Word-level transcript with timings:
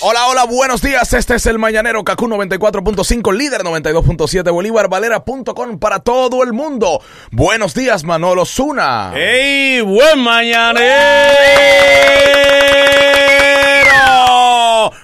Hola, 0.00 0.26
hola, 0.26 0.44
buenos 0.44 0.82
días. 0.82 1.10
Este 1.14 1.36
es 1.36 1.46
el 1.46 1.58
Mañanero 1.58 2.04
Kaku 2.04 2.26
94.5, 2.28 3.32
líder 3.32 3.62
92.7, 3.62 4.52
Bolívar 4.52 4.88
Valera.com 4.88 5.78
para 5.78 6.00
todo 6.00 6.42
el 6.42 6.52
mundo. 6.52 7.00
Buenos 7.30 7.72
días, 7.74 8.04
Manolo 8.04 8.44
Zuna. 8.44 9.12
¡Ey! 9.16 9.80
¡Buen 9.80 10.18
mañanero! 10.18 10.86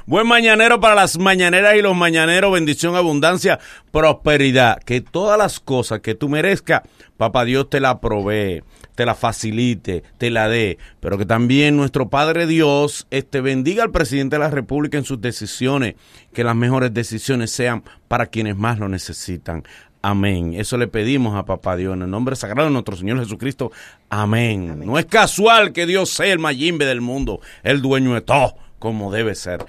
Buen 0.07 0.27
mañanero 0.27 0.81
para 0.81 0.95
las 0.95 1.19
mañaneras 1.19 1.77
y 1.77 1.83
los 1.83 1.97
mañaneros. 1.97 2.53
Bendición, 2.53 2.97
abundancia, 2.97 3.59
prosperidad. 3.91 4.79
Que 4.83 5.01
todas 5.01 5.39
las 5.39 5.61
cosas 5.61 6.01
que 6.01 6.15
tú 6.15 6.29
merezcas, 6.29 6.83
papá 7.17 7.45
Dios 7.45 7.71
te 7.71 7.81
la 7.81 8.01
provee 8.01 8.63
te 8.95 9.07
la 9.07 9.15
facilite, 9.15 10.03
te 10.19 10.31
la 10.31 10.49
dé, 10.49 10.79
pero 11.01 11.19
que 11.19 11.27
también 11.27 11.77
nuestro 11.77 12.09
Padre 12.09 12.47
Dios 12.47 13.07
este, 13.11 13.41
bendiga 13.41 13.83
al 13.83 13.91
presidente 13.91 14.37
de 14.37 14.41
la 14.41 14.51
República 14.51 14.99
en 14.99 15.05
sus 15.05 15.21
decisiones, 15.21 15.95
que 16.33 16.45
las 16.45 16.57
mejores 16.57 16.93
decisiones 16.93 17.51
sean 17.51 17.85
para 18.09 18.27
quienes 18.27 18.57
más 18.57 18.79
lo 18.79 18.89
necesitan. 18.89 19.65
Amén. 20.05 20.55
Eso 20.55 20.77
le 20.79 20.89
pedimos 20.89 21.37
a 21.37 21.45
Papá 21.45 21.77
Dios 21.77 21.95
en 21.95 22.03
el 22.03 22.11
nombre 22.11 22.35
sagrado 22.35 22.69
de 22.69 22.73
nuestro 22.73 22.97
Señor 22.97 23.21
Jesucristo. 23.21 23.71
Amén. 24.11 24.85
No 24.85 24.99
es 24.99 25.07
casual 25.07 25.73
que 25.73 25.87
Dios 25.87 26.11
sea 26.11 26.33
el 26.33 26.41
mayimbe 26.41 26.85
del 26.85 27.01
mundo, 27.01 27.41
el 27.63 27.81
dueño 27.81 28.15
de 28.15 28.21
todo, 28.21 28.57
como 28.83 29.13
debe 29.13 29.37
ser. 29.37 29.65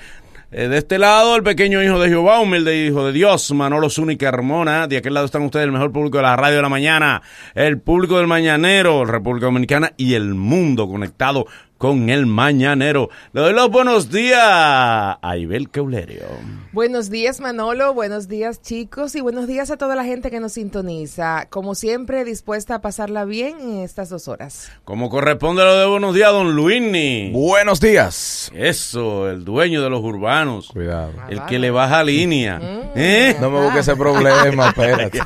Eh, 0.52 0.68
de 0.68 0.80
este 0.80 0.98
lado, 0.98 1.36
el 1.36 1.44
pequeño 1.44 1.84
hijo 1.84 2.00
de 2.00 2.10
Jehová, 2.10 2.40
humilde 2.40 2.88
hijo 2.88 3.06
de 3.06 3.12
Dios, 3.12 3.52
Manolo 3.54 3.92
Zúñiga 3.92 4.30
Hermona. 4.30 4.88
De 4.88 4.98
aquel 4.98 5.14
lado 5.14 5.28
están 5.28 5.44
ustedes, 5.44 5.66
el 5.66 5.72
mejor 5.72 5.92
público 5.92 6.18
de 6.18 6.24
la 6.24 6.36
radio 6.36 6.56
de 6.56 6.62
la 6.64 6.70
mañana, 6.70 7.22
el 7.54 7.80
público 7.80 8.18
del 8.18 8.26
mañanero, 8.26 9.06
República 9.06 9.46
Dominicana 9.46 9.94
y 9.98 10.16
el 10.16 10.34
mundo 10.34 10.88
conectado 10.88 11.46
con 11.78 12.10
el 12.10 12.26
mañanero. 12.26 13.10
Le 13.34 13.42
doy 13.42 13.54
los 13.54 13.70
buenos 13.70 14.10
días 14.10 14.40
a 14.42 15.38
Ibel 15.38 15.70
Keulerio. 15.70 16.24
Buenos 16.72 17.10
días, 17.10 17.40
Manolo. 17.40 17.94
Buenos 17.94 18.28
días, 18.28 18.62
chicos. 18.62 19.16
Y 19.16 19.22
buenos 19.22 19.48
días 19.48 19.70
a 19.70 19.78
toda 19.78 19.96
la 19.96 20.04
gente 20.04 20.32
que 20.32 20.40
nos 20.40 20.54
sintoniza. 20.54 21.48
Como 21.50 21.76
siempre, 21.76 22.26
dispuesta 22.26 22.76
a 22.76 22.82
pasarla 22.82 23.26
bien 23.26 23.60
en 23.60 23.80
estas 23.80 24.10
dos 24.10 24.28
horas. 24.28 24.72
Como 24.86 25.10
corresponde 25.10 25.64
lo 25.64 25.78
de 25.78 25.86
buenos 25.86 26.16
días, 26.16 26.32
don 26.32 26.56
Luini. 26.56 27.32
Buenos 27.32 27.80
días. 27.80 28.52
Eso, 28.56 29.30
el 29.30 29.44
dueño 29.44 29.82
de 29.82 29.90
los 29.90 30.02
urbanos. 30.02 30.70
Cuidado. 30.70 31.12
El 31.30 31.44
que 31.46 31.60
le 31.60 31.70
baja 31.70 32.04
línea. 32.04 32.60
Mm. 32.60 32.92
¿Eh? 32.96 33.38
No 33.40 33.50
me 33.50 33.62
busque 33.62 33.80
ese 33.80 33.96
problema, 33.96 34.70
espérate. 34.70 35.20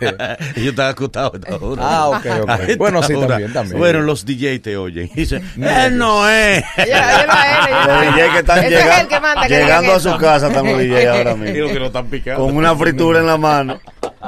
Yo 0.61 0.71
estaba 0.71 0.89
acostado. 0.89 1.33
Ah, 1.79 2.09
ok, 2.09 2.25
ok. 2.41 2.77
Bueno, 2.77 3.03
sí, 3.03 3.13
también, 3.13 3.53
también. 3.53 3.77
Bueno, 3.77 4.01
los 4.01 4.25
DJ 4.25 4.59
te 4.59 4.77
oyen. 4.77 5.09
Y 5.13 5.19
dicen, 5.21 5.43
él 5.55 5.97
no 5.97 6.27
es. 6.27 6.36
Ella- 6.37 6.65
ella 6.77 8.25
Los 8.25 8.31
que 8.33 8.39
están 8.39 8.63
es 8.63 8.69
llegando, 8.69 9.01
el 9.01 9.07
que 9.07 9.19
manda, 9.19 9.41
que 9.47 9.49
llegando 9.49 9.93
a 9.93 9.99
su 9.99 10.17
casa 10.17 10.47
están 10.47 10.65
los 10.65 10.77
DJ 10.77 11.07
ahora 11.09 11.33
Digo 11.33 11.37
mismo. 11.37 11.67
que 11.73 11.79
lo 11.79 11.85
están 11.87 12.05
picando. 12.07 12.43
Con 12.45 12.55
una 12.55 12.75
fritura 12.75 13.19
en 13.19 13.27
la 13.27 13.37
mano. 13.37 13.79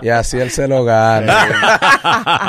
Y 0.01 0.09
así 0.09 0.37
él 0.37 0.51
se 0.51 0.67
lo 0.67 0.83
gana. 0.85 1.47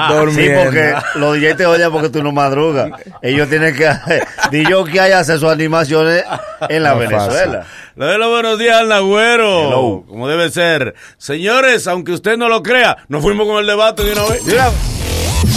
Sí, 0.09 0.15
Durmiendo. 0.15 0.63
porque 0.65 0.95
los 1.17 1.35
DJ 1.35 1.55
te 1.55 1.67
oyen 1.67 1.91
porque 1.91 2.09
tú 2.09 2.23
no 2.23 2.33
madrugas. 2.33 2.91
Ellos 3.23 3.49
tienen 3.49 3.75
que... 3.75 3.91
DJ 4.51 4.85
que 4.93 5.01
hay 5.01 5.13
hacer 5.13 5.39
sus 5.39 5.51
animaciones 5.51 6.25
en 6.69 6.83
la 6.83 6.95
No 6.95 7.03
es 7.03 7.09
Venezuela. 7.09 7.65
Le 7.97 8.07
doy 8.07 8.19
los 8.19 8.29
buenos 8.31 8.59
días 8.59 8.77
al 8.79 8.89
Nagüero. 8.89 9.67
Hello. 9.69 10.05
Como 10.09 10.29
debe 10.29 10.51
ser. 10.51 10.95
Señores, 11.19 11.87
aunque 11.89 12.13
usted 12.13 12.37
no 12.37 12.49
lo 12.49 12.63
crea, 12.63 12.99
nos 13.09 13.23
fuimos 13.23 13.47
con 13.47 13.59
el 13.59 13.67
debate 13.67 14.05
de 14.05 14.13
una 14.13 14.25
vez. 14.25 14.45
Mira. 14.45 14.71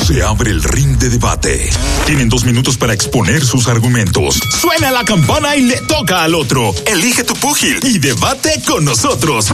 Se 0.03 0.21
abre 0.21 0.51
el 0.51 0.61
ring 0.61 0.97
de 0.97 1.09
debate. 1.09 1.69
Tienen 2.05 2.27
dos 2.27 2.43
minutos 2.43 2.77
para 2.77 2.93
exponer 2.93 3.41
sus 3.41 3.69
argumentos. 3.69 4.37
Suena 4.59 4.91
la 4.91 5.05
campana 5.05 5.55
y 5.55 5.61
le 5.61 5.77
toca 5.87 6.25
al 6.25 6.35
otro. 6.35 6.73
Elige 6.85 7.23
tu 7.23 7.33
púgil 7.35 7.79
y 7.83 7.99
debate 7.99 8.61
con 8.67 8.83
nosotros. 8.83 9.49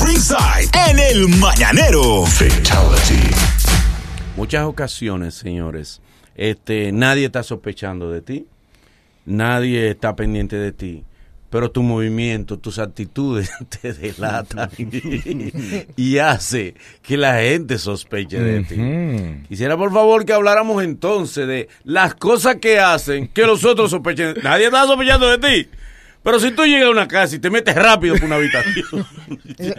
Ringside 0.00 0.70
en 0.90 0.98
el 1.00 1.26
mañanero. 1.26 2.24
Fatality. 2.24 3.34
Muchas 4.36 4.64
ocasiones, 4.64 5.34
señores, 5.34 6.00
este, 6.36 6.92
nadie 6.92 7.26
está 7.26 7.42
sospechando 7.42 8.12
de 8.12 8.20
ti, 8.20 8.46
nadie 9.26 9.90
está 9.90 10.14
pendiente 10.14 10.54
de 10.54 10.70
ti, 10.70 11.02
pero 11.54 11.70
tu 11.70 11.84
movimiento, 11.84 12.58
tus 12.58 12.80
actitudes 12.80 13.48
te 13.80 13.92
delatan 13.92 14.70
y 15.96 16.18
hace 16.18 16.74
que 17.00 17.16
la 17.16 17.38
gente 17.42 17.78
sospeche 17.78 18.40
de 18.40 18.64
ti. 18.64 19.46
Quisiera 19.46 19.76
por 19.76 19.92
favor 19.92 20.24
que 20.26 20.32
habláramos 20.32 20.82
entonces 20.82 21.46
de 21.46 21.68
las 21.84 22.16
cosas 22.16 22.56
que 22.56 22.80
hacen 22.80 23.28
que 23.28 23.46
los 23.46 23.64
otros 23.64 23.92
sospechen. 23.92 24.34
Nadie 24.42 24.64
está 24.64 24.84
sospechando 24.84 25.28
de 25.28 25.38
ti. 25.38 25.70
Pero 26.24 26.40
si 26.40 26.50
tú 26.52 26.64
llegas 26.64 26.88
a 26.88 26.90
una 26.90 27.06
casa 27.06 27.36
y 27.36 27.38
te 27.38 27.50
metes 27.50 27.74
rápido 27.76 28.14
por 28.16 28.24
una 28.24 28.36
habitación, 28.36 28.84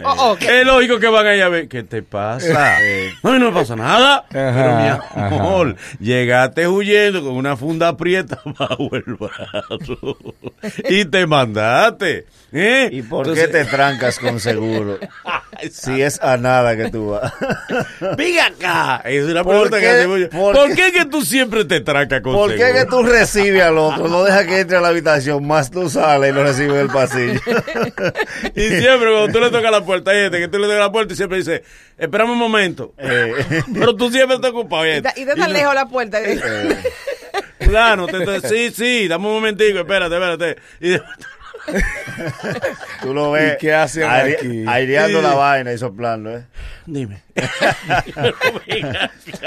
Oh, 0.04 0.30
oh, 0.30 0.36
¿qué? 0.36 0.60
es 0.60 0.66
lógico 0.66 0.98
que 0.98 1.08
van 1.08 1.26
a 1.26 1.34
ir 1.36 1.42
a 1.42 1.48
ver. 1.48 1.68
¿Qué 1.68 1.82
te 1.82 2.02
pasa? 2.02 2.76
No, 3.22 3.36
y 3.36 3.40
no 3.40 3.50
me 3.50 3.60
pasa 3.60 3.74
nada. 3.76 4.24
Pero 4.30 4.52
mi 4.52 5.20
amor, 5.36 5.76
llegaste 5.98 6.68
huyendo 6.68 7.22
con 7.22 7.32
una 7.34 7.56
funda 7.56 7.88
aprieta 7.88 8.38
bajo 8.58 8.88
el 8.92 9.02
brazo 9.02 10.16
y 10.88 11.04
te 11.06 11.26
mandaste. 11.26 12.26
¿eh? 12.52 12.88
¿Y 12.92 13.02
por 13.02 13.26
Entonces, 13.26 13.46
qué 13.48 13.52
te 13.52 13.64
trancas 13.64 14.18
con 14.18 14.38
seguro? 14.40 14.98
Si 15.70 16.00
es 16.00 16.20
a 16.22 16.36
nada 16.36 16.76
que 16.76 16.90
tú 16.90 17.10
vas. 17.10 17.32
Venga 18.16 18.46
acá. 18.46 19.02
Es 19.08 19.24
una 19.24 19.42
¿Por 19.42 19.52
pregunta 19.54 19.76
qué? 19.78 19.82
que 19.82 19.90
hacemos 19.90 20.20
yo. 20.20 20.30
¿Por 20.30 20.54
¿Por, 20.54 20.74
qué? 20.74 20.92
que 20.92 21.04
tú 21.06 21.22
siempre 21.22 21.64
te 21.64 21.80
trancas 21.80 22.20
con 22.20 22.34
¿Por 22.34 22.52
qué 22.52 22.58
seguro? 22.58 22.78
que 22.78 22.84
tú 22.90 23.02
recibes 23.02 23.62
al 23.62 23.78
otro? 23.78 24.08
No 24.08 24.22
deja 24.22 24.46
que 24.46 24.60
entre 24.60 24.76
a 24.76 24.80
la 24.80 24.88
habitación, 24.88 25.46
más 25.46 25.70
tú 25.70 25.88
sales 25.90 26.34
lo 26.36 26.44
recibes 26.44 26.72
en 26.74 26.80
el 26.80 26.88
pasillo. 26.88 27.40
Y 28.54 28.60
siempre 28.68 29.10
cuando 29.12 29.28
tú 29.32 29.40
le 29.40 29.50
tocas 29.50 29.70
la 29.70 29.84
puerta, 29.84 30.10
hay 30.12 30.22
gente 30.22 30.38
que 30.38 30.48
tú 30.48 30.58
le 30.58 30.64
tocas 30.66 30.78
la 30.80 30.92
puerta 30.92 31.12
y 31.14 31.16
siempre 31.16 31.38
dice, 31.38 31.62
espérame 31.98 32.30
un 32.32 32.38
momento. 32.38 32.94
Eh, 32.98 33.34
Pero 33.74 33.96
tú 33.96 34.10
siempre 34.10 34.36
estás 34.36 34.50
ocupado. 34.52 34.86
Y 34.86 35.00
de- 35.00 35.12
y 35.16 35.24
de 35.24 35.34
tan 35.34 35.52
lejos 35.52 35.74
la 35.74 35.86
puerta. 35.86 36.18
Claro, 37.58 38.06
te- 38.06 38.24
te- 38.24 38.48
sí, 38.48 38.70
sí, 38.74 39.08
dame 39.08 39.26
un 39.26 39.34
momentico, 39.34 39.78
espérate, 39.80 40.14
espérate. 40.14 40.56
Y 40.80 40.88
de- 40.90 41.02
tú 43.02 43.12
lo 43.14 43.30
ves 43.32 43.54
¿Y 43.54 43.58
qué 43.58 43.74
hacen 43.74 44.04
aire- 44.04 44.36
aquí? 44.38 44.64
aireando 44.66 45.18
Sí. 45.20 45.24
la 45.26 45.34
vaina 45.34 45.72
y 45.72 45.78
soplando, 45.78 46.36
¿eh? 46.36 46.44
Dime. 46.86 47.22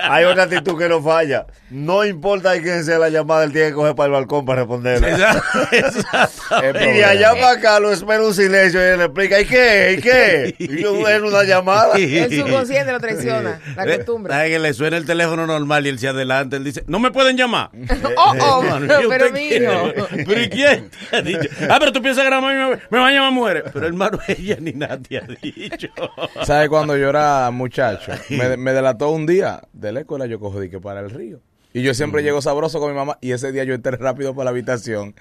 Hay 0.10 0.26
una 0.26 0.44
actitud 0.44 0.78
que 0.78 0.90
no 0.90 1.02
falla. 1.02 1.46
No 1.70 2.04
importa 2.06 2.60
quién 2.62 2.84
sea 2.84 3.00
la 3.00 3.10
llamada, 3.10 3.44
él 3.46 3.52
tiene 3.54 3.70
que 3.70 3.74
coger 3.76 3.96
para 3.96 4.08
el 4.08 4.12
balcón 4.12 4.46
para 4.46 4.62
responderla. 4.62 5.42
Exacto. 5.72 6.68
Y 6.82 6.94
de 6.98 7.06
allá 7.06 7.32
para 7.34 7.52
acá 7.52 7.80
lo 7.80 7.92
espera 7.92 8.22
un 8.24 8.34
silencio 8.34 8.80
y 8.82 8.90
él 8.92 8.98
le 9.00 9.06
explica, 9.06 9.40
¿y 9.40 9.46
qué? 9.46 9.96
¿Y 9.98 10.02
qué? 10.02 10.56
Y 10.60 10.82
yo 10.82 11.08
en 11.08 11.24
una 11.24 11.44
llamada. 11.44 11.96
El 11.98 12.30
subconsciente 12.38 12.92
lo 12.92 13.00
traiciona, 13.00 13.60
la 13.76 13.86
Eh, 13.86 13.98
costumbre. 13.98 14.34
¿Sabe 14.34 14.50
que 14.50 14.60
le 14.60 14.74
suena 14.74 14.98
el 14.98 15.06
teléfono 15.06 15.48
normal 15.48 15.86
y 15.86 15.90
él 15.90 16.00
se 16.00 16.08
adelanta? 16.10 16.58
Él 16.58 16.64
dice, 16.66 16.84
no 16.88 17.00
me 17.00 17.12
pueden 17.12 17.38
llamar. 17.38 17.70
Oh, 18.18 18.36
oh, 18.40 18.64
Hermano, 18.64 18.86
¿y 19.02 19.08
pero 19.08 19.32
mijo. 19.32 19.94
¿Pero 20.28 20.42
y 20.42 20.50
quién 20.50 20.90
te 21.10 21.16
ha 21.16 21.22
dicho? 21.22 21.48
Ah, 21.70 21.78
pero 21.80 21.92
tú 21.94 22.02
me, 22.16 22.76
me 22.90 22.98
van 23.00 23.10
a 23.10 23.12
llamar 23.12 23.32
mujeres. 23.32 23.64
Pero 23.74 23.88
hermano, 23.88 24.20
ella 24.28 24.58
ni 24.60 24.72
nadie 24.74 25.20
ha 25.20 25.28
dicho. 25.42 25.90
¿Sabes 26.44 26.70
cuando 26.70 26.98
yo 26.98 27.10
era 27.10 27.50
muchacho? 27.52 28.12
Me, 28.30 28.58
me 28.58 28.74
delató 28.74 29.10
un 29.10 29.26
día 29.26 29.62
de 29.74 29.92
la 29.92 30.02
escuela, 30.02 30.26
yo 30.26 30.40
cojo 30.40 30.60
que 30.62 30.80
para 30.80 31.00
el 31.02 31.10
río. 31.10 31.40
Y 31.72 31.84
yo 31.84 31.94
siempre 31.94 32.24
llego 32.24 32.42
sabroso 32.42 32.80
con 32.80 32.90
mi 32.92 32.96
mamá 32.96 33.20
y 33.22 33.32
ese 33.32 33.52
día 33.52 33.64
yo 33.64 33.76
entré 33.76 33.96
rápido 33.96 34.34
para 34.34 34.46
la 34.46 34.50
habitación. 34.52 35.14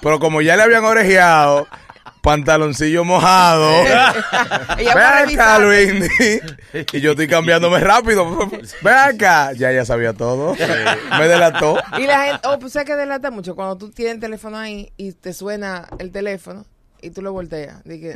Pero 0.00 0.18
como 0.18 0.42
ya 0.42 0.56
le 0.56 0.64
habían 0.64 0.84
orejeado, 0.84 1.68
pantaloncillo 2.22 3.04
mojado. 3.04 3.68
Ven 4.78 4.98
acá. 4.98 5.58
Luis. 5.58 6.10
Y 6.92 7.00
yo 7.00 7.10
estoy 7.10 7.28
cambiándome 7.28 7.80
rápido. 7.80 8.24
Ven 8.82 8.94
acá. 8.94 9.52
Ya 9.52 9.70
ella 9.70 9.84
sabía 9.84 10.14
todo. 10.14 10.56
Me 11.18 11.28
delató. 11.28 11.76
Y 11.98 12.06
la 12.06 12.24
gente, 12.24 12.48
oh, 12.48 12.58
pues 12.58 12.72
sabes 12.72 12.86
que 12.88 12.96
delata 12.96 13.30
mucho 13.30 13.54
cuando 13.54 13.76
tú 13.76 13.90
tienes 13.90 14.14
el 14.14 14.20
teléfono 14.20 14.56
ahí 14.56 14.92
y 14.96 15.12
te 15.12 15.34
suena 15.34 15.88
el 15.98 16.10
teléfono 16.10 16.64
y 17.02 17.10
tú 17.10 17.20
lo 17.20 17.32
volteas. 17.32 17.82
Dije, 17.84 18.14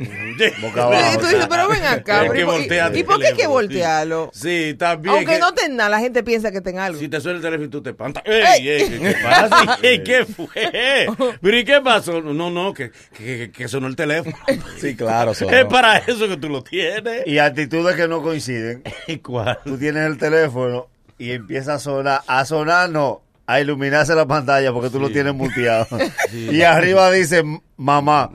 Boca 0.61 0.83
abajo. 0.83 1.13
y 1.13 1.17
tú 1.19 1.25
dices, 1.27 1.47
pero 1.49 1.67
ven 1.69 1.83
acá. 1.85 2.19
Pero 2.21 2.33
que 2.33 2.41
¿y 2.41 2.43
por- 2.45 2.53
voltea 2.53 2.89
¿Y, 2.93 3.03
tu 3.03 3.05
por 3.09 3.19
qué 3.19 3.27
hay 3.27 3.33
que 3.35 3.47
voltearlo? 3.47 4.31
Sí, 4.33 4.75
también. 4.79 5.13
Aunque 5.15 5.33
que- 5.33 5.39
no 5.39 5.53
tenga 5.53 5.75
nada, 5.75 5.89
la 5.89 5.99
gente 5.99 6.23
piensa 6.23 6.51
que 6.51 6.61
tenga 6.61 6.85
algo. 6.85 6.99
Si 6.99 7.07
te 7.09 7.19
suena 7.21 7.35
el 7.37 7.43
teléfono 7.43 7.65
y 7.67 7.69
tú 7.69 7.83
te 7.83 7.89
espantas. 7.91 8.23
¡Ey, 8.25 8.67
ey! 8.69 8.89
¿Qué, 8.89 8.99
qué 8.99 9.15
pasa? 9.21 9.77
Ey, 9.83 10.03
¿Qué 10.03 10.25
fue? 10.25 10.47
¿Pero 11.41 11.57
y 11.57 11.65
qué 11.65 11.81
pasó? 11.81 12.21
No, 12.21 12.49
no, 12.49 12.73
que, 12.73 12.91
que, 13.15 13.51
que 13.51 13.67
sonó 13.67 13.87
el 13.87 13.95
teléfono. 13.95 14.35
Sí, 14.79 14.95
claro. 14.95 15.33
sonó. 15.33 15.51
Es 15.51 15.65
para 15.65 15.97
eso 15.97 16.27
que 16.27 16.37
tú 16.37 16.49
lo 16.49 16.63
tienes. 16.63 17.25
Y 17.27 17.39
actitudes 17.39 17.95
que 17.95 18.07
no 18.07 18.21
coinciden. 18.21 18.83
¿Y 19.07 19.17
cuál? 19.17 19.59
Tú 19.65 19.77
tienes 19.77 20.05
el 20.05 20.17
teléfono 20.17 20.87
y 21.17 21.31
empieza 21.31 21.75
a 21.75 21.79
sonar. 21.79 22.21
A 22.27 22.45
sonar 22.45 22.89
no. 22.89 23.21
A 23.49 23.61
iluminarse 23.61 24.13
la 24.13 24.25
pantalla 24.25 24.73
porque 24.73 24.89
tú 24.89 24.99
lo 24.99 25.09
tienes 25.09 25.33
muteado. 25.33 25.87
Y 26.33 26.61
arriba 26.61 27.09
dice 27.11 27.43
mamá. 27.77 28.29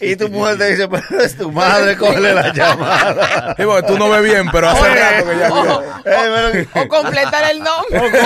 y 0.00 0.16
tu 0.16 0.28
mujer 0.28 0.58
te 0.58 0.70
dice, 0.70 0.88
pero 0.88 1.20
es 1.22 1.36
tu 1.36 1.52
madre, 1.52 1.96
cógele 1.96 2.34
la 2.34 2.52
llamada. 2.52 3.54
Sí, 3.56 3.62
tú 3.86 3.96
no 3.96 4.10
ves 4.10 4.24
bien, 4.24 4.48
pero 4.50 4.70
hace 4.70 4.88
rato 4.88 5.30
que 5.30 5.38
ya... 5.38 5.52
O, 5.52 5.82
Eh, 5.82 5.86
pero, 6.04 6.68
o 6.84 6.88
completar 6.88 7.50
el 7.50 7.58
nombre. 7.60 8.00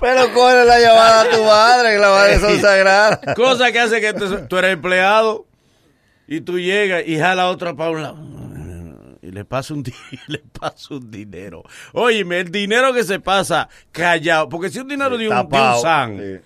pero 0.00 0.32
cógele 0.32 0.64
la 0.64 0.80
llamada 0.80 1.20
a 1.20 1.28
tu 1.30 1.44
madre, 1.44 1.92
que 1.92 1.98
la 1.98 2.10
madre 2.10 2.40
son 2.40 2.60
sagradas. 2.60 3.18
Cosa 3.36 3.72
que 3.72 3.80
hace 3.80 4.00
que 4.00 4.14
tú, 4.14 4.46
tú 4.48 4.56
eres 4.56 4.72
empleado 4.72 5.44
y 6.26 6.40
tú 6.40 6.58
llegas 6.58 7.02
y 7.06 7.18
jala 7.18 7.48
otra 7.48 7.74
para 7.74 7.90
un 7.90 8.02
lado. 8.02 8.16
Y 9.26 9.30
le 9.30 9.44
pasa 9.44 9.72
un, 9.74 9.82
di- 9.84 9.94
le 10.26 10.38
pasa 10.38 10.94
un 10.94 11.10
dinero. 11.10 11.62
Óyeme, 11.92 12.40
el 12.40 12.50
dinero 12.50 12.92
que 12.92 13.04
se 13.04 13.20
pasa 13.20 13.68
callado. 13.92 14.48
Porque 14.48 14.68
si 14.70 14.78
un 14.80 14.88
dinero 14.88 15.16
de 15.16 15.28
un, 15.28 15.34
de 15.34 15.40
un 15.40 15.48
Tapado. 15.48 15.80
san, 15.82 16.18
Sí. 16.18 16.40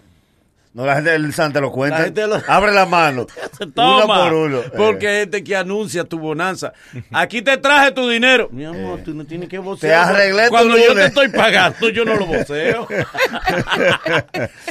No, 0.75 0.84
la 0.86 0.94
gente 0.96 1.10
del 1.10 1.32
San 1.34 1.52
te 1.52 1.60
lo 1.60 1.72
cuenta. 1.72 1.98
La 1.98 2.04
gente 2.04 2.25
lo- 2.28 2.40
Abre 2.46 2.70
la 2.70 2.86
mano. 2.86 3.26
se 3.58 3.66
toma. 3.66 4.04
Uno 4.04 4.06
por 4.30 4.32
uno. 4.34 4.60
Porque 4.76 5.08
hay 5.08 5.20
gente 5.20 5.42
que 5.42 5.56
anuncia 5.56 6.04
tu 6.04 6.20
bonanza. 6.20 6.72
Aquí 7.10 7.42
te 7.42 7.56
traje 7.56 7.90
tu 7.90 8.08
dinero. 8.08 8.48
Mi 8.52 8.64
amor, 8.64 9.00
tú 9.04 9.12
no 9.12 9.25
tienes 9.25 9.48
que 9.48 9.58
vocear. 9.58 10.06
Te 10.06 10.12
arreglé 10.12 10.44
tu 10.44 10.50
Cuando 10.50 10.76
yo 10.78 10.94
te 10.94 11.06
estoy 11.06 11.28
pagando, 11.30 11.88
yo 11.88 12.04
no 12.04 12.14
lo 12.14 12.26
voceo. 12.26 12.86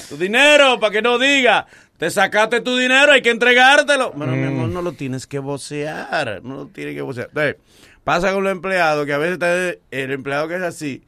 tu 0.10 0.18
dinero, 0.18 0.80
para 0.80 0.92
que 0.94 1.02
no 1.02 1.18
diga. 1.20 1.66
Te 1.98 2.12
sacaste 2.12 2.62
tu 2.62 2.78
dinero, 2.78 3.12
hay 3.12 3.24
que 3.24 3.32
entregártelo. 3.32 4.12
Bueno, 4.12 4.34
mi 4.36 4.46
amor, 4.48 4.70
no 4.70 4.84
lo 4.84 4.92
tienes 4.92 5.26
que 5.26 5.40
vocear. 5.40 6.42
No 6.44 6.56
lo 6.56 6.66
tienes 6.68 6.94
que 6.94 7.02
vocear. 7.02 7.28
Entonces, 7.30 7.56
pasa 8.08 8.32
con 8.32 8.42
los 8.44 8.52
empleados, 8.54 9.06
que 9.06 9.12
a 9.14 9.18
veces 9.18 9.34
está 9.34 9.54
el 9.92 10.12
empleado 10.12 10.48
que 10.48 10.56
es 10.56 10.62
así. 10.62 11.04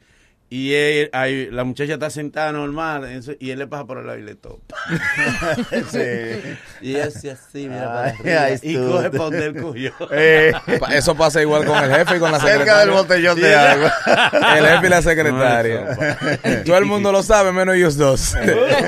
Y 0.52 0.72
él- 0.74 1.10
ahí, 1.12 1.48
la 1.50 1.62
muchacha 1.62 1.92
está 1.94 2.10
sentada 2.10 2.50
normal 2.50 3.04
eso- 3.04 3.34
y 3.38 3.50
él 3.50 3.58
le 3.60 3.68
pasa 3.68 3.86
por 3.86 3.98
el 3.98 4.06
lado 4.08 4.18
y 4.18 4.22
le 4.22 4.34
topa. 4.34 4.76
Sí. 5.90 5.98
Y 6.80 6.96
ese 6.96 7.30
así, 7.30 7.68
mira 7.68 7.84
para 7.86 8.08
arriba. 8.10 8.42
ay, 8.44 8.58
y 8.62 8.74
coge 8.76 9.10
para 9.10 9.24
donde 9.24 9.46
él 9.46 9.62
cogió. 9.62 9.92
Eh, 10.12 10.52
Eso 10.92 11.14
pasa 11.16 11.40
igual 11.40 11.64
con 11.64 11.82
el 11.82 11.90
jefe 11.94 12.16
y 12.16 12.18
con 12.18 12.32
la 12.32 12.40
cerca 12.40 12.80
del 12.80 12.88
secretaria. 12.90 12.94
botellón 12.94 13.40
de 13.40 13.54
agua. 13.54 13.92
El 14.58 14.66
jefe 14.66 14.86
y 14.86 14.90
la 14.90 15.02
secretaria. 15.02 16.62
Todo 16.64 16.78
el 16.78 16.84
mundo 16.84 17.12
lo 17.12 17.22
sabe, 17.22 17.52
menos 17.52 17.76
ellos 17.76 17.96
dos. 17.96 18.34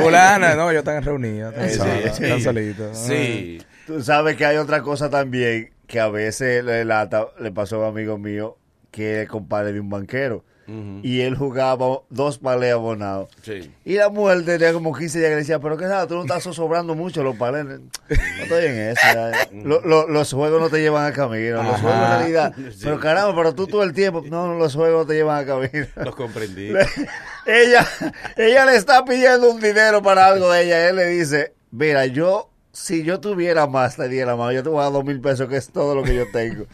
Fulana, 0.01 0.55
no, 0.55 0.71
ellos 0.71 0.81
están 0.81 1.03
reunidos. 1.03 1.55
Están, 1.57 2.13
Sí, 2.15 2.43
sí. 2.43 2.75
Sí. 2.93 3.63
Tú 3.87 4.03
sabes 4.03 4.37
que 4.37 4.45
hay 4.47 4.57
otra 4.57 4.83
cosa 4.83 5.09
también 5.11 5.71
que 5.93 6.01
a 6.01 6.09
veces 6.09 6.65
le 6.65 6.87
lata, 6.87 7.27
le 7.39 7.53
pasó 7.53 7.77
a 7.77 7.79
un 7.81 7.85
amigo 7.99 8.17
mío 8.17 8.57
que 8.91 9.21
es 9.21 9.29
compadre 9.29 9.75
de 9.75 9.81
un 9.81 9.91
banquero. 9.91 10.43
Y 11.03 11.21
él 11.21 11.37
jugaba 11.37 11.99
dos 12.09 12.39
palés 12.39 12.73
abonados. 12.73 13.29
Sí. 13.43 13.71
Y 13.85 13.97
la 13.97 14.09
mujer 14.09 14.43
tenía 14.47 14.73
como 14.73 14.95
15 14.97 15.19
días 15.19 15.29
que 15.29 15.35
le 15.35 15.41
decía, 15.41 15.59
pero 15.59 15.77
qué 15.77 15.85
nada, 15.85 16.07
tú 16.07 16.15
no 16.15 16.23
estás 16.23 16.45
sobrando 16.45 16.95
mucho 16.95 17.23
los 17.23 17.37
palés. 17.37 17.67
No 18.09 18.43
estoy 18.43 18.65
en 18.67 18.79
eso. 18.79 19.01
ya. 19.13 19.33
Lo- 19.53 19.83
lo- 19.83 20.09
los 20.09 20.33
juegos 20.33 20.63
no 20.63 20.71
te 20.71 20.81
llevan 20.81 21.05
a 21.05 21.15
camino. 21.15 21.63
Los 21.63 21.79
juegos 21.79 21.99
en 21.99 22.09
realidad. 22.19 22.55
Sí. 22.73 22.81
Pero 22.85 22.99
caramba, 23.01 23.37
pero 23.37 23.55
tú 23.55 23.67
todo 23.67 23.83
el 23.83 23.93
tiempo. 23.93 24.23
No, 24.25 24.47
no, 24.47 24.55
los 24.55 24.75
juegos 24.75 25.03
no 25.03 25.07
te 25.07 25.15
llevan 25.15 25.43
a 25.43 25.47
camino. 25.47 25.87
Los 25.97 26.17
comprendí. 26.17 26.73
ella, 27.47 27.87
ella 28.39 28.65
le 28.65 28.77
está 28.77 29.05
pidiendo 29.05 29.51
un 29.51 29.61
dinero 29.61 30.01
para 30.01 30.25
algo 30.27 30.51
de 30.53 30.63
ella. 30.65 30.89
Él 30.89 30.97
le 30.97 31.07
dice, 31.07 31.53
mira, 31.71 32.07
yo, 32.07 32.49
si 32.73 33.05
yo 33.05 33.21
tuviera 33.21 33.67
más, 33.67 33.97
te 33.97 34.09
diera 34.09 34.35
más. 34.35 34.55
Yo 34.55 34.63
te 34.63 34.71
voy 34.71 34.81
a 34.81 34.85
dar 34.85 34.93
dos 34.93 35.05
mil 35.05 35.21
pesos, 35.21 35.47
que 35.47 35.59
es 35.59 35.71
todo 35.71 35.95
lo 35.95 36.03
que 36.03 36.15
yo 36.15 36.25
tengo. 36.33 36.65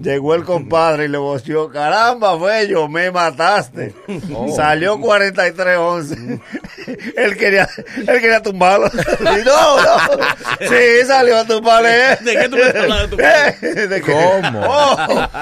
Llegó 0.00 0.34
el 0.34 0.44
compadre 0.44 1.04
y 1.04 1.08
le 1.08 1.18
voció, 1.18 1.68
caramba, 1.68 2.62
yo, 2.62 2.88
me 2.88 3.10
mataste. 3.10 3.94
Salió 4.56 4.98
43-11. 4.98 6.40
él, 7.16 7.36
quería, 7.36 7.68
él 7.98 8.20
quería 8.20 8.42
tumbarlo. 8.42 8.90
Y 9.24 9.44
no, 9.44 9.82
no. 9.82 9.98
Sí, 10.60 11.06
salió 11.06 11.38
a 11.38 11.44
tumbarle. 11.44 12.16
¿De 12.20 12.36
qué 12.36 12.48
tú 12.48 12.56
me 12.56 12.62
estás 12.62 12.82
hablando? 12.82 13.16
¿De 13.16 14.02
qué? 14.02 14.12
¿Cómo? 14.12 14.60
Oh, 14.66 14.96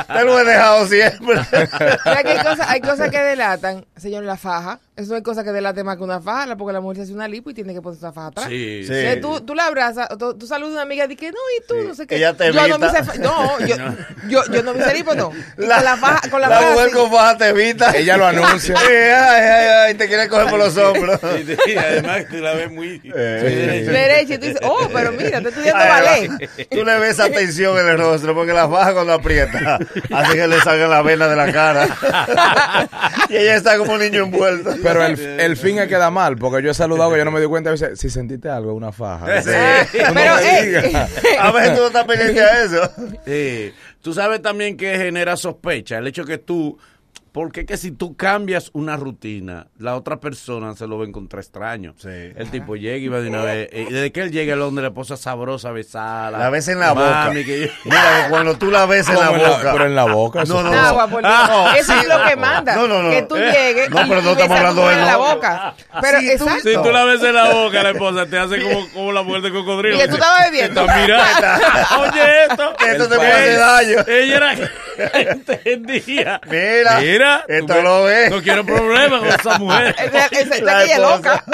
te 0.06 0.24
lo 0.24 0.38
he 0.38 0.44
dejado 0.44 0.86
siempre. 0.86 1.40
Que 1.50 2.28
hay 2.28 2.42
cosas, 2.42 2.66
hay 2.68 2.80
cosas 2.80 3.10
que 3.10 3.18
delatan, 3.18 3.86
señor, 3.96 4.24
la 4.24 4.36
faja. 4.36 4.80
Eso 4.94 5.08
no 5.08 5.16
hay 5.16 5.22
cosa 5.22 5.42
que 5.42 5.52
delate 5.52 5.82
más 5.84 5.96
que 5.96 6.02
una 6.02 6.20
faja, 6.20 6.54
porque 6.54 6.74
la 6.74 6.82
mujer 6.82 6.98
se 6.98 7.02
hace 7.04 7.12
una 7.14 7.26
lipo 7.26 7.48
y 7.48 7.54
tiene 7.54 7.72
que 7.72 7.80
ponerse 7.80 8.04
una 8.04 8.12
faja 8.12 8.26
atrás. 8.26 8.46
Sí. 8.50 8.84
Sí. 8.86 8.92
Que 8.92 9.16
tú, 9.22 9.40
tú 9.40 9.54
la 9.54 9.64
abrazas, 9.66 10.06
tú, 10.18 10.34
tú 10.36 10.46
saludas 10.46 10.72
a 10.72 10.74
una 10.74 10.82
amiga 10.82 11.06
y 11.06 11.08
dices, 11.08 11.32
no, 11.32 11.38
y 11.58 11.66
tú, 11.66 11.74
Sí. 11.80 11.88
no 11.88 11.94
sé 11.94 12.06
qué. 12.06 12.16
Ella 12.16 12.34
te 12.34 12.52
yo 12.52 12.68
no 12.68 12.78
me 12.78 12.88
hice 12.88 13.02
fa- 13.02 13.14
no, 13.14 13.58
yo, 13.60 13.74
yo, 14.28 14.42
yo 14.52 14.62
no 14.62 14.74
me 14.74 14.80
hice 14.80 14.92
lipo, 14.94 15.14
no. 15.14 15.32
Y 15.56 15.64
La, 15.64 15.76
con 15.76 15.84
la 15.84 15.96
faja, 15.96 16.30
con 16.30 16.40
la, 16.42 16.48
la 16.50 16.56
faja 16.58 16.70
mujer 16.72 16.86
así. 16.88 16.94
con 16.94 17.10
faja 17.10 17.36
te 17.38 17.48
evita. 17.48 17.90
Ella 17.96 18.16
lo 18.18 18.26
anuncia. 18.26 18.74
Sí, 18.86 18.92
ay, 18.92 19.44
ay, 19.46 19.66
ay, 19.88 19.94
te 19.94 20.08
quiere 20.08 20.28
coger 20.28 20.48
por 20.50 20.58
los 20.58 20.76
hombros. 20.76 21.18
Y, 21.66 21.70
y 21.72 21.76
además 21.76 22.26
tú 22.28 22.36
la 22.36 22.52
ves 22.52 22.70
muy... 22.70 23.00
Eh. 23.14 23.86
Derecha, 23.90 24.34
y 24.34 24.38
tú 24.38 24.44
dices, 24.46 24.60
oh, 24.62 24.88
pero 24.92 25.10
mira, 25.12 25.40
te 25.40 25.48
estoy 25.48 25.68
estudiando 25.68 25.84
Ay, 25.84 26.28
ballet. 26.28 26.68
Tú 26.68 26.84
le 26.84 26.98
ves 26.98 27.18
atención 27.18 27.78
en 27.78 27.88
el 27.88 27.98
rostro 27.98 28.34
porque 28.34 28.52
la 28.52 28.68
faja 28.68 28.92
cuando 28.92 29.14
aprieta 29.14 29.78
hace 30.12 30.34
que 30.36 30.46
le 30.48 30.60
salga 30.60 30.86
la 30.86 31.00
vena 31.00 31.28
de 31.28 31.36
la 31.36 31.50
cara. 31.50 31.88
y 33.30 33.36
ella 33.36 33.56
está 33.56 33.78
como 33.78 33.94
un 33.94 34.00
niño 34.00 34.24
envuelto. 34.24 34.74
Pero 34.92 35.04
el, 35.04 35.18
el 35.40 35.56
fin 35.56 35.78
es 35.78 35.88
que 35.88 35.96
da 35.96 36.10
mal, 36.10 36.36
porque 36.36 36.62
yo 36.62 36.70
he 36.70 36.74
saludado 36.74 37.12
que 37.12 37.18
yo 37.18 37.24
no 37.24 37.30
me 37.30 37.40
di 37.40 37.46
cuenta. 37.46 37.70
A 37.70 37.72
veces, 37.72 37.98
si 37.98 38.10
sentiste 38.10 38.48
algo, 38.48 38.74
una 38.74 38.92
faja. 38.92 39.42
Sí. 39.42 39.50
No 39.98 40.14
pero, 40.14 40.38
eh, 40.38 40.66
digas. 40.66 41.10
A 41.38 41.52
veces 41.52 41.74
tú 41.74 41.80
no 41.80 41.86
estás 41.86 42.04
pendiente 42.04 42.40
a 42.42 42.64
eso. 42.64 42.90
Sí. 43.24 43.72
Tú 44.00 44.12
sabes 44.12 44.42
también 44.42 44.76
que 44.76 44.96
genera 44.96 45.36
sospecha. 45.36 45.98
El 45.98 46.06
hecho 46.06 46.24
que 46.24 46.38
tú... 46.38 46.78
Porque 47.32 47.64
que 47.64 47.78
si 47.78 47.92
tú 47.92 48.14
cambias 48.14 48.70
una 48.74 48.96
rutina, 48.98 49.68
la 49.78 49.96
otra 49.96 50.20
persona 50.20 50.76
se 50.76 50.86
lo 50.86 50.98
va 50.98 51.04
a 51.04 51.08
encontrar 51.08 51.40
extraño. 51.40 51.94
Sí. 51.96 52.08
El 52.36 52.50
tipo 52.50 52.76
llega 52.76 52.98
y 52.98 53.08
va 53.08 53.20
de 53.20 53.28
una 53.30 53.42
vez. 53.42 53.70
Y 53.72 53.84
desde 53.84 54.12
que 54.12 54.20
él 54.20 54.30
llega, 54.32 54.52
el 54.52 54.60
hombre 54.60 54.84
le 54.84 54.90
posa 54.90 55.16
sabrosa, 55.16 55.70
besala. 55.72 56.36
La 56.36 56.50
ves 56.50 56.68
en 56.68 56.78
la 56.78 56.92
boca. 56.92 57.24
Mami, 57.28 57.44
que 57.44 57.60
yo- 57.62 57.66
Mira, 57.86 58.26
cuando 58.28 58.58
tú 58.58 58.70
la 58.70 58.84
ves 58.84 59.08
en 59.08 59.14
la 59.14 59.30
la- 59.30 59.48
boca. 59.48 59.72
pero 59.72 59.86
en 59.86 59.94
la 59.94 60.04
boca. 60.04 60.42
eso- 60.42 60.54
No, 60.54 60.62
no, 60.62 60.72
No, 60.74 60.80
agua, 60.88 61.08
por 61.08 61.22
Dios. 61.22 61.32
Ah, 61.34 61.74
Eso 61.78 61.92
sí. 61.94 61.98
es 62.02 62.08
lo 62.08 62.22
que 62.22 62.36
manda. 62.36 62.76
No, 62.76 62.86
no, 62.86 63.02
no. 63.02 63.10
Que 63.10 63.22
tú 63.22 63.36
llegues 63.36 63.88
No, 63.88 63.96
pero 64.08 64.20
no 64.20 64.32
estamos 64.32 64.50
a 64.56 64.58
hablando 64.60 64.88
de 64.88 64.94
en 64.94 65.00
la 65.06 65.12
no. 65.12 65.18
boca. 65.18 65.74
Pero 66.02 66.18
tú- 66.18 66.24
exacto. 66.26 66.68
Si 66.68 66.74
tú 66.82 66.90
la 66.92 67.04
ves 67.04 67.22
en 67.22 67.34
la 67.34 67.50
boca, 67.54 67.82
la 67.82 67.90
esposa 67.92 68.26
te 68.26 68.38
hace 68.38 68.62
como, 68.62 68.88
como 68.90 69.12
la 69.12 69.22
mujer 69.22 69.40
de 69.40 69.52
cocodrilo. 69.52 69.96
Y 69.96 70.00
que 70.00 70.08
tú 70.08 70.14
estabas 70.16 70.50
bebiendo. 70.50 70.82
Mirando. 70.82 71.46
Oye, 72.00 72.44
esto. 72.50 72.74
Esto 72.86 73.08
te 73.08 73.16
puede 73.16 73.32
hacer 73.32 73.58
daño. 73.58 73.96
Ella 74.06 74.36
era 74.36 74.52
entendía. 75.14 76.40
Mira, 76.46 76.98
Mira, 77.00 77.21
tú 77.46 77.52
esto 77.52 77.82
lo 77.82 78.04
ves. 78.04 78.30
No 78.30 78.42
quiero 78.42 78.64
problemas 78.64 79.20
con 79.20 79.28
esa 79.28 79.58
mujer. 79.58 79.94
Esa- 79.98 80.26
esa- 80.26 80.86
que 80.86 80.98
loca. 80.98 81.44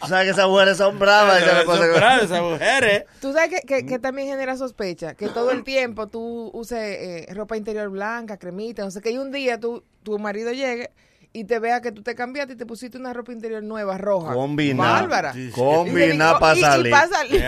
O 0.00 0.06
sea 0.08 0.22
que 0.24 0.30
esas 0.30 0.46
mujeres 0.48 0.76
son 0.76 0.98
bravas. 0.98 1.42
esa 1.42 1.50
es 1.50 1.56
la 1.58 1.64
cosa 1.64 1.78
Son 1.82 1.92
que- 1.92 1.98
bravas 1.98 2.22
esas 2.24 2.40
mujeres. 2.42 3.04
Tú 3.20 3.32
sabes 3.32 3.50
que, 3.50 3.60
que, 3.66 3.86
que 3.86 3.98
también 3.98 4.28
genera 4.28 4.56
sospecha, 4.56 5.14
que 5.14 5.28
todo 5.28 5.50
el 5.50 5.64
tiempo 5.64 6.06
tú 6.08 6.50
uses 6.54 6.78
eh, 6.78 7.26
ropa 7.34 7.56
interior 7.56 7.88
blanca, 7.90 8.36
cremita, 8.38 8.82
no 8.84 8.90
sé 8.90 9.00
qué, 9.00 9.10
y 9.10 9.18
un 9.18 9.30
día 9.32 9.58
tú, 9.58 9.84
tu 10.02 10.18
marido 10.18 10.52
llegue 10.52 10.90
y 11.32 11.44
te 11.44 11.58
vea 11.58 11.80
que 11.82 11.92
tú 11.92 12.02
te 12.02 12.14
cambiaste 12.14 12.54
y 12.54 12.56
te 12.56 12.64
pusiste 12.66 12.96
una 12.96 13.12
ropa 13.12 13.32
interior 13.32 13.62
nueva, 13.62 13.98
roja. 13.98 14.32
Combinar. 14.32 15.00
Bárbara. 15.02 15.32
Sí, 15.34 15.46
sí. 15.48 15.52
Combinar 15.52 16.36
Y- 16.36 16.40
para 16.40 16.54
y- 16.54 16.58
y 16.58 16.62
salir. 16.62 16.90
pa' 16.92 17.06
salir. 17.08 17.44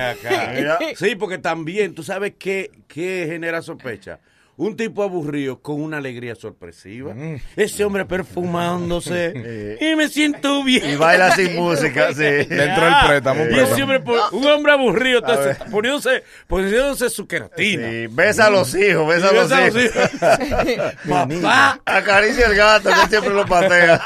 Sí, 0.97 1.15
porque 1.17 1.39
también, 1.39 1.95
tú 1.95 2.03
sabes 2.03 2.35
qué, 2.39 2.71
qué 2.89 3.27
genera 3.29 3.63
sospecha. 3.63 4.19
Un 4.61 4.77
tipo 4.77 5.03
aburrido 5.03 5.59
con 5.63 5.81
una 5.81 5.97
alegría 5.97 6.35
sorpresiva. 6.35 7.15
Ese 7.57 7.83
hombre 7.83 8.05
perfumándose. 8.05 9.79
y 9.81 9.97
me 9.97 10.07
siento 10.11 10.63
bien. 10.63 10.91
Y 10.91 10.97
baila 10.97 11.35
sin 11.35 11.57
música, 11.57 12.09
sí. 12.13 12.21
Dentro 12.21 12.85
del 12.85 12.95
préstamo, 13.07 13.43
un 13.43 13.55
Y 13.55 13.59
ese 13.59 13.83
hombre, 13.83 14.03
un 14.33 14.47
hombre 14.47 14.73
aburrido, 14.73 15.21
entonces, 15.21 15.57
poniéndose, 15.71 16.25
poniéndose 16.47 17.09
su 17.09 17.27
queratina. 17.27 17.89
Sí, 17.89 18.07
Besa 18.11 18.49
a 18.49 18.51
los 18.51 18.75
hijos, 18.75 19.09
besa 19.09 19.31
a 19.31 19.33
los 19.33 19.49
besa 19.49 19.57
a 19.57 19.67
los 19.67 19.77
hijos. 19.83 20.69
hijos. 20.69 20.93
Papá. 21.43 21.81
Acaricia 21.87 22.47
el 22.47 22.55
gato, 22.55 22.91
que 22.91 23.09
siempre 23.09 23.33
lo 23.33 23.47
patea. 23.47 23.99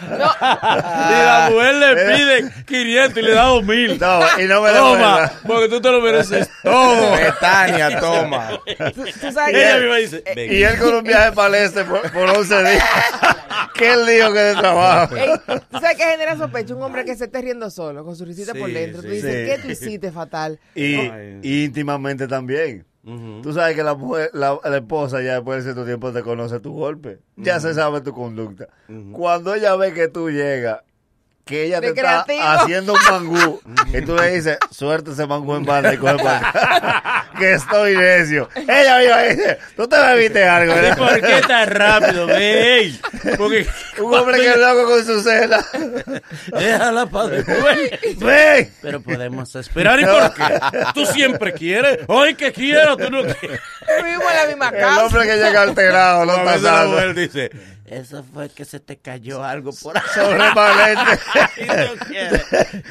Y 0.00 1.22
la 1.22 1.48
mujer 1.50 1.74
le 1.74 2.16
pide 2.16 2.64
500 2.64 3.18
y 3.18 3.22
le 3.22 3.34
da 3.34 3.42
2000. 3.42 3.98
No, 4.00 4.20
y 4.40 4.44
no 4.44 4.62
me 4.62 4.70
Toma, 4.70 5.30
porque 5.46 5.68
tú 5.68 5.82
te 5.82 5.90
lo 5.90 6.00
mereces 6.00 6.48
todo. 6.62 7.12
Betania, 7.14 8.00
toma. 8.00 8.48
Sabes 9.34 9.54
Ella 9.56 9.78
misma 9.78 9.96
dice, 9.96 10.22
ven. 10.34 10.52
Y 10.52 10.62
él 10.62 10.78
con 10.78 10.94
un 10.94 11.02
viaje 11.04 11.32
para 11.32 11.48
el 11.58 11.64
este 11.66 11.84
por, 11.84 12.00
por 12.12 12.30
11 12.30 12.58
días. 12.60 12.84
Qué 13.74 13.96
lío 13.96 14.32
que 14.32 14.38
de 14.38 14.54
trabajo. 14.54 15.16
Ey, 15.16 15.28
¿Tú 15.46 15.80
sabes 15.80 15.96
qué 15.96 16.04
genera 16.04 16.36
sospecha? 16.36 16.74
Un 16.76 16.82
hombre 16.82 17.04
que 17.04 17.16
se 17.16 17.24
esté 17.24 17.40
riendo 17.42 17.68
solo, 17.70 18.04
con 18.04 18.14
su 18.14 18.24
risita 18.24 18.52
Sí, 18.52 18.58
por 18.60 18.72
dentro. 18.72 19.02
Tú 19.02 19.08
dices, 19.08 19.48
Sí. 19.48 19.50
¿qué 19.52 19.58
tú 19.62 19.68
hiciste 19.70 20.12
fatal? 20.12 20.60
Y, 20.76 20.94
Ay. 20.96 21.40
y 21.42 21.64
íntimamente 21.64 22.28
también. 22.28 22.86
Tú 23.42 23.52
sabes 23.52 23.76
que 23.76 23.82
la 23.82 23.94
mujer, 23.94 24.30
la, 24.32 24.58
la 24.64 24.76
esposa 24.78 25.20
ya 25.20 25.34
después 25.34 25.58
de 25.58 25.62
cierto 25.72 25.84
tiempo 25.84 26.10
te 26.12 26.22
conoce 26.22 26.58
tu 26.60 26.72
golpe. 26.72 27.18
Ya 27.36 27.60
se 27.60 27.74
sabe 27.74 28.00
tu 28.00 28.14
conducta. 28.14 28.68
Cuando 29.12 29.54
ella 29.54 29.76
ve 29.76 29.92
que 29.92 30.08
tú 30.08 30.30
llegas 30.30 30.80
que 31.44 31.64
ella 31.64 31.80
te 31.80 31.88
está 31.88 32.24
haciendo 32.54 32.94
un 32.94 33.00
mangú 33.10 33.60
y 33.92 34.00
tú 34.02 34.16
le 34.16 34.30
dices, 34.32 34.58
suerte 34.70 35.10
ese 35.12 35.26
mangú 35.26 35.54
en 35.56 35.64
banda 35.64 35.92
y 35.92 35.98
coge 35.98 36.16
para 36.16 37.26
que 37.38 37.52
estoy 37.52 37.96
necio. 37.96 38.48
Ella 38.54 38.98
misma 38.98 39.22
dice, 39.22 39.58
tú 39.76 39.86
te 39.86 39.98
bebiste 39.98 40.48
algo, 40.48 40.74
¿Y 40.74 40.94
por 40.96 41.20
qué 41.20 41.42
tan 41.46 41.68
rápido? 41.68 42.30
Ey, 42.30 42.98
porque 43.36 43.66
Un 43.98 44.14
hombre 44.14 44.38
que 44.38 44.48
es 44.48 44.56
loco 44.56 44.84
con 44.86 45.04
su 45.04 45.20
cena. 45.20 45.64
déjala 46.58 47.06
para 47.06 47.28
después. 47.28 47.90
¡Ven! 48.18 48.72
Pero 48.82 49.00
podemos 49.02 49.54
esperar. 49.54 50.00
¿Y 50.00 50.04
por 50.04 50.34
qué? 50.34 50.60
Tú 50.94 51.06
siempre 51.06 51.52
quieres. 51.52 51.98
Hoy 52.08 52.34
que 52.34 52.52
quiero, 52.52 52.96
tú 52.96 53.10
no 53.10 53.22
quieres. 53.22 53.60
Vivimos 54.02 54.24
en 54.30 54.36
la 54.36 54.46
misma 54.46 54.68
El 54.68 54.80
casa. 54.80 55.04
hombre 55.06 55.26
que 55.26 55.36
llega 55.36 55.62
alterado, 55.62 56.24
lo 56.24 56.38
mujer 56.38 57.14
dice, 57.14 57.50
eso 57.96 58.24
fue 58.32 58.48
que 58.50 58.64
se 58.64 58.80
te 58.80 58.98
cayó 58.98 59.44
algo 59.44 59.72
por 59.72 59.96
ahí. 59.96 60.02
Sobre 60.14 60.50
valente. 60.54 61.20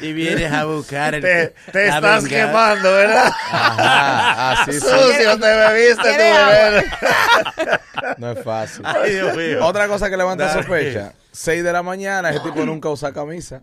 y. 0.00 0.06
Y 0.08 0.12
vienes 0.12 0.52
a 0.52 0.64
buscar 0.64 1.14
el, 1.14 1.22
Te, 1.22 1.54
te 1.72 1.88
estás 1.88 2.26
quemando, 2.26 2.92
¿verdad? 2.92 3.26
Ajá, 3.50 4.52
así 4.62 4.72
sí. 4.80 4.80
Sucio, 4.80 5.38
te 5.38 5.56
bebiste 5.56 6.02
tu 6.02 6.18
bebé. 6.18 6.90
No 8.18 8.32
es 8.32 8.42
fácil. 8.44 8.84
Ay, 8.84 9.12
Dios 9.12 9.36
mío. 9.36 9.64
Otra 9.64 9.88
cosa 9.88 10.10
que 10.10 10.16
levanta 10.16 10.46
Dale. 10.46 10.62
sospecha. 10.62 11.12
6 11.32 11.64
de 11.64 11.72
la 11.72 11.82
mañana, 11.82 12.30
ese 12.30 12.40
tipo 12.40 12.64
nunca 12.64 12.88
usa 12.90 13.12
camisa. 13.12 13.62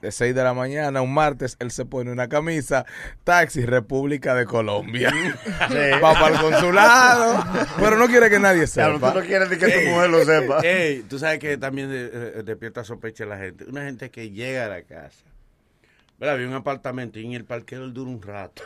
De 0.00 0.12
6 0.12 0.32
de 0.32 0.44
la 0.44 0.54
mañana, 0.54 1.02
un 1.02 1.12
martes, 1.12 1.56
él 1.58 1.72
se 1.72 1.84
pone 1.84 2.12
una 2.12 2.28
camisa. 2.28 2.86
Taxi, 3.24 3.66
República 3.66 4.32
de 4.36 4.44
Colombia. 4.46 5.12
Va 6.02 6.12
para 6.14 6.36
el 6.36 6.40
consulado. 6.40 7.44
Pero 7.78 7.96
no 7.96 8.06
quiere 8.06 8.30
que 8.30 8.38
nadie 8.38 8.66
Claro, 8.68 8.94
tú 9.00 9.06
sepa. 9.06 9.14
no 9.20 9.26
quieres 9.26 9.50
ni 9.50 9.56
que 9.56 9.68
tu 9.68 9.90
mujer 9.90 10.10
lo 10.10 10.24
sepa. 10.24 10.60
Ey, 10.60 11.02
tú 11.08 11.18
sabes 11.18 11.40
que 11.40 11.56
también 11.58 11.90
eh, 11.92 12.10
eh, 12.12 12.42
despierta 12.44 12.84
sospecha 12.84 13.24
la 13.26 13.38
gente. 13.38 13.64
Una 13.64 13.86
gente 13.86 14.08
que 14.10 14.30
llega 14.30 14.66
a 14.66 14.68
la 14.68 14.82
casa. 14.82 15.24
¿Verdad? 16.16 16.36
Había 16.36 16.46
un 16.48 16.54
apartamento 16.54 17.18
y 17.18 17.26
en 17.26 17.32
el 17.32 17.44
parqueo 17.44 17.84
él 17.84 17.92
dura 17.92 18.10
un 18.10 18.22
rato. 18.22 18.62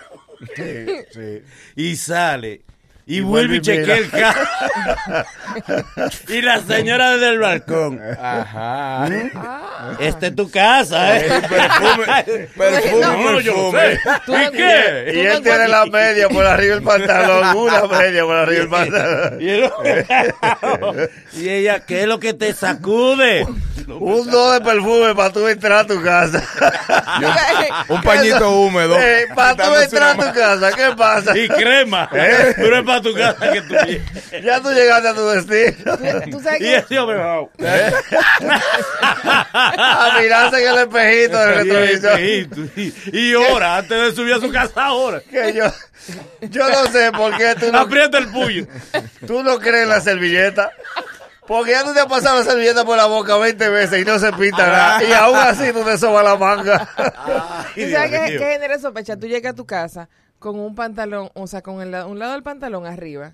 Sí, 0.55 0.87
sí. 1.13 1.43
Y 1.77 1.97
sale. 1.97 2.61
Y, 3.07 3.17
Y 3.17 3.21
vuelve 3.21 3.57
y 3.57 3.61
chequea 3.61 3.97
el 3.97 4.11
carro. 4.11 4.47
y 6.29 6.41
la 6.41 6.61
señora 6.61 7.13
desde 7.13 7.29
el 7.31 7.39
balcón. 7.39 8.01
Ajá. 8.21 9.09
Esta 9.99 10.27
es 10.29 10.37
tu 10.37 10.51
casa, 10.51 11.19
¿eh? 11.19 11.29
Perfume, 11.49 12.49
perfume, 12.57 13.01
No, 13.01 13.41
yo 13.41 13.73
sé. 13.73 13.99
Tú 14.25 14.35
¿Y 14.35 14.51
qué? 14.53 15.13
Y 15.15 15.21
él 15.21 15.43
tiene 15.43 15.69
la 15.69 15.87
media 15.87 16.29
por 16.29 16.47
arriba 16.47 16.75
del 16.77 16.85
pantalón, 16.85 17.57
una 17.57 17.87
media 17.87 18.25
por 18.25 18.37
arriba 18.37 18.61
del 18.61 18.69
pantalón. 18.69 19.39
Y, 21.33 21.49
ella, 21.49 21.81
¿qué 21.81 22.03
es 22.03 22.07
lo 22.07 22.21
que 22.21 22.35
te 22.35 22.53
sacude? 22.53 23.47
Un 23.89 24.31
do 24.31 24.53
de 24.53 24.61
perfume 24.61 25.15
para 25.15 25.33
tú 25.33 25.49
entrar 25.49 25.79
a 25.79 25.87
tu 25.87 26.01
casa. 26.03 26.43
Un 27.89 28.01
pañito 28.03 28.51
húmedo. 28.51 28.97
Eh, 28.99 29.27
para 29.35 29.57
tú 29.57 29.75
entrar 29.75 30.11
a 30.11 30.15
tu 30.15 30.39
casa, 30.39 30.73
¿qué 30.73 30.95
pasa? 30.97 31.37
Y 31.37 31.49
crema. 31.49 32.09
¿Eh? 32.13 32.55
Para 32.93 33.03
tu 33.03 33.15
casa 33.15 33.53
que 33.53 33.63
tú. 33.63 33.75
Ya 34.43 34.61
tú 34.61 34.71
llegaste 34.73 35.09
a 35.09 35.15
tu 35.15 35.27
destino. 35.29 35.99
Tú 36.31 36.41
sabes 36.41 36.61
Y 36.61 36.69
ese 36.75 36.99
hombre, 36.99 37.19
oh, 37.19 37.51
A 39.53 40.19
mirarse 40.21 40.63
en 40.63 40.69
el 40.73 40.79
espejito 40.81 41.39
del 41.39 41.67
y, 41.67 41.71
retrovisor. 41.71 42.21
y, 42.21 42.95
y 43.13 43.35
hora, 43.35 43.77
antes 43.79 44.01
de 44.01 44.13
subir 44.15 44.35
a 44.35 44.41
su 44.41 44.51
casa, 44.51 44.87
ahora. 44.87 45.21
Que 45.21 45.53
yo, 45.53 45.65
yo 46.43 46.69
no 46.69 46.87
sé 46.91 47.13
por 47.13 47.37
qué 47.37 47.55
tú 47.59 47.71
no, 47.71 47.81
Aprieta 47.81 48.19
el 48.19 48.29
puño. 48.29 48.67
tú 49.27 49.43
no 49.43 49.59
crees 49.59 49.85
en 49.85 49.89
la 49.91 50.01
servilleta. 50.01 50.71
Porque 51.47 51.73
ya 51.73 51.83
tú 51.83 51.93
te 51.93 52.01
has 52.01 52.07
pasado 52.07 52.39
la 52.39 52.45
servilleta 52.45 52.85
por 52.85 52.97
la 52.97 53.07
boca 53.07 53.37
20 53.37 53.69
veces 53.69 54.01
y 54.01 54.05
no 54.05 54.19
se 54.19 54.33
pinta 54.33 54.67
nada. 54.67 55.05
Y 55.05 55.13
aún 55.13 55.37
así 55.37 55.73
tú 55.73 55.83
te 55.85 55.99
sobas 55.99 56.25
la 56.25 56.37
manga. 56.37 56.89
¿Tú 57.75 57.81
sabes 57.91 58.11
qué, 58.11 58.39
qué 58.39 58.45
genera 58.53 58.79
sospecha? 58.79 59.17
Tú 59.17 59.27
llegas 59.27 59.53
a 59.53 59.57
tu 59.57 59.67
casa 59.67 60.09
con 60.43 60.59
un 60.61 60.75
pantalón, 60.75 61.31
o 61.35 61.47
sea, 61.47 61.63
con 61.63 61.81
el, 61.81 61.95
un 62.05 62.19
lado 62.19 62.33
del 62.33 62.43
pantalón 62.43 62.85
arriba. 62.87 63.33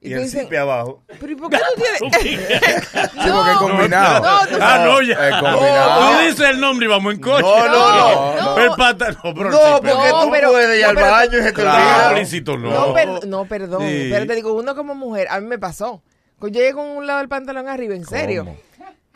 Y 0.00 0.10
te 0.10 0.14
el 0.14 0.22
dicen, 0.22 0.42
zipe 0.44 0.56
abajo. 0.56 1.02
¿pero 1.18 1.32
y 1.32 1.34
por 1.34 1.50
qué 1.50 1.56
tú 1.58 1.82
tienes...? 1.82 2.00
Sí, 3.18 3.30
porque 3.34 3.50
es 3.50 3.56
combinado. 3.58 4.20
No, 4.20 4.46
tú 4.46 4.56
Ah, 4.60 4.82
no, 4.84 5.02
ya. 5.02 5.28
Es 5.28 5.34
combinado. 5.42 6.00
Tú 6.12 6.18
dices 6.24 6.40
el 6.50 6.60
nombre 6.60 6.86
y 6.86 6.88
vamos 6.88 7.14
en 7.14 7.20
coche. 7.20 7.42
No, 7.42 7.66
no, 7.66 8.34
no. 8.40 8.58
El 8.58 8.70
pantalón. 8.76 9.18
No, 9.24 9.34
pero 9.34 9.50
No, 9.50 9.58
porque 9.82 10.08
No, 10.10 10.22
tú 10.24 10.30
pero- 10.30 10.50
puedes 10.52 10.76
ir 10.78 10.82
no, 10.84 10.88
al 10.90 10.94
pero- 10.94 11.10
baño 11.10 11.38
y 11.38 11.42
se 11.42 11.48
te 11.48 11.52
Claro. 11.54 11.78
olvida. 11.78 12.06
explícito 12.20 12.56
no. 12.56 12.70
No, 12.70 12.94
per- 12.94 13.26
no, 13.26 13.44
perdón. 13.46 13.82
Sí. 13.82 14.08
Pero 14.12 14.26
te 14.26 14.34
digo, 14.36 14.52
uno 14.52 14.76
como 14.76 14.94
mujer, 14.94 15.26
a 15.30 15.40
mí 15.40 15.46
me 15.48 15.58
pasó. 15.58 16.00
Yo 16.40 16.46
llegué 16.48 16.72
con 16.74 16.84
un 16.86 17.04
lado 17.08 17.18
del 17.18 17.28
pantalón 17.28 17.68
arriba, 17.68 17.96
en 17.96 18.04
serio. 18.06 18.46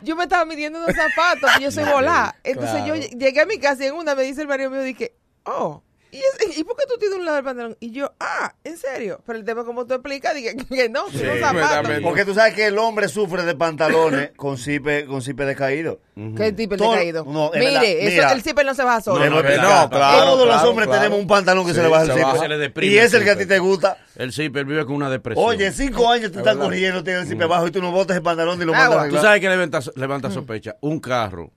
Yo 0.01 0.17
me 0.17 0.23
estaba 0.23 0.43
midiendo 0.43 0.79
unos 0.79 0.93
zapatos, 0.93 1.49
y 1.59 1.63
yo 1.63 1.71
soy 1.71 1.85
volá. 1.85 2.35
Entonces 2.43 2.83
Claro. 2.83 2.95
yo 2.97 3.07
llegué 3.17 3.39
a 3.39 3.45
mi 3.45 3.57
casa 3.57 3.85
y 3.85 3.87
en 3.87 3.93
una 3.95 4.15
me 4.15 4.23
dice 4.23 4.41
el 4.41 4.49
marido 4.49 4.69
mío, 4.69 4.81
dije, 4.81 5.13
oh, 5.45 5.81
¿y, 6.13 6.17
ese- 6.19 6.59
¿y 6.59 6.63
por 6.63 6.75
qué 6.77 6.83
tú 6.87 6.95
tienes 6.99 7.17
un 7.17 7.25
lado 7.25 7.35
del 7.35 7.43
pantalón? 7.45 7.77
Y 7.79 7.91
yo, 7.91 8.13
ah, 8.19 8.53
¿en 8.63 8.77
serio? 8.77 9.21
Pero 9.25 9.39
el 9.39 9.45
tema 9.45 9.65
como 9.65 9.85
tú 9.85 9.95
explicas, 9.95 10.33
dije 10.35 10.55
que 10.69 10.89
no, 10.89 11.05
que 11.07 11.17
son 11.17 11.39
zapatos. 11.39 11.91
Porque 12.03 12.23
tú 12.25 12.33
sabes 12.33 12.53
que 12.53 12.67
el 12.67 12.77
hombre 12.77 13.07
sufre 13.07 13.43
de 13.43 13.55
pantalones 13.55 14.31
con 14.37 14.57
zipe, 14.57 15.05
con 15.05 15.21
zipe 15.21 15.45
decaído. 15.45 15.99
¿Qué 16.37 16.51
tipo 16.51 16.75
de 16.75 16.77
Todo- 16.77 16.93
caído? 16.93 17.25
no, 17.27 17.51
es 17.53 17.59
Mire, 17.59 17.71
verdad, 17.71 18.25
eso, 18.27 18.35
el 18.35 18.41
zipper 18.43 18.65
no 18.65 18.75
se 18.75 18.83
baja 18.83 19.01
solo. 19.01 19.25
No, 19.29 19.41
claro, 19.41 19.89
Todos 19.89 20.47
los 20.47 20.63
hombres 20.63 20.87
claro. 20.87 21.01
tenemos 21.01 21.19
un 21.19 21.27
pantalón 21.27 21.65
que 21.65 21.71
Sí, 21.71 21.77
se 21.77 21.83
le 21.83 21.89
baja 21.89 22.03
el 22.03 22.07
se 22.09 22.13
zipe. 22.13 22.25
baja. 22.25 22.39
Se 22.39 22.47
le 22.47 22.57
deprime 22.59 22.93
Y 22.93 22.97
es 22.99 23.13
el 23.13 23.19
el 23.21 23.25
que 23.25 23.31
a 23.31 23.37
ti 23.37 23.45
te 23.47 23.57
gusta. 23.59 23.97
El 24.15 24.31
zipper 24.31 24.63
vive 24.65 24.85
con 24.85 24.95
una 24.95 25.09
depresión. 25.09 25.43
Oye, 25.47 25.71
cinco 25.71 26.07
años 26.11 26.31
te 26.31 26.37
están 26.37 26.59
corriendo, 26.59 27.03
tienes 27.03 27.23
el 27.23 27.29
zipe 27.29 27.45
bajo 27.45 27.65
y 27.67 27.71
tú 27.71 27.81
no 27.81 27.91
botas 27.91 28.15
el 28.17 28.21
pantalón 28.21 28.61
y 28.61 28.65
lo 28.65 28.73
mandas 28.73 29.05
a 29.05 29.09
Tú 29.09 29.17
sabes 29.17 29.41
que 29.41 29.49
levanta, 29.49 29.79
levanta 29.95 30.29
sospecha. 30.29 30.75
Un 30.81 30.99
carro, 30.99 31.51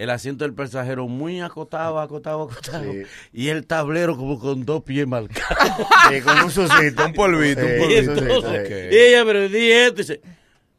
el 0.00 0.08
asiento 0.08 0.44
del 0.44 0.54
pasajero 0.54 1.06
muy 1.08 1.42
acotado, 1.42 2.00
acotado, 2.00 2.44
acotado. 2.50 2.90
Sí. 2.90 3.02
Y 3.34 3.48
el 3.48 3.66
tablero 3.66 4.16
como 4.16 4.38
con 4.38 4.64
dos 4.64 4.82
pies 4.82 5.06
marcados. 5.06 5.86
Sí, 6.10 6.20
con 6.22 6.40
un 6.40 6.50
sucito. 6.50 7.04
Un 7.04 7.12
polvito, 7.12 7.60
un 7.60 7.66
Sí, 7.66 7.74
y, 7.74 7.78
polvito. 7.78 8.14
sucito, 8.14 8.34
entonces, 8.34 8.92
y 8.92 8.96
ella, 8.96 9.24
pero 9.26 9.48
di 9.50 9.70
esto. 9.70 10.00
y 10.00 10.04
dice, 10.04 10.20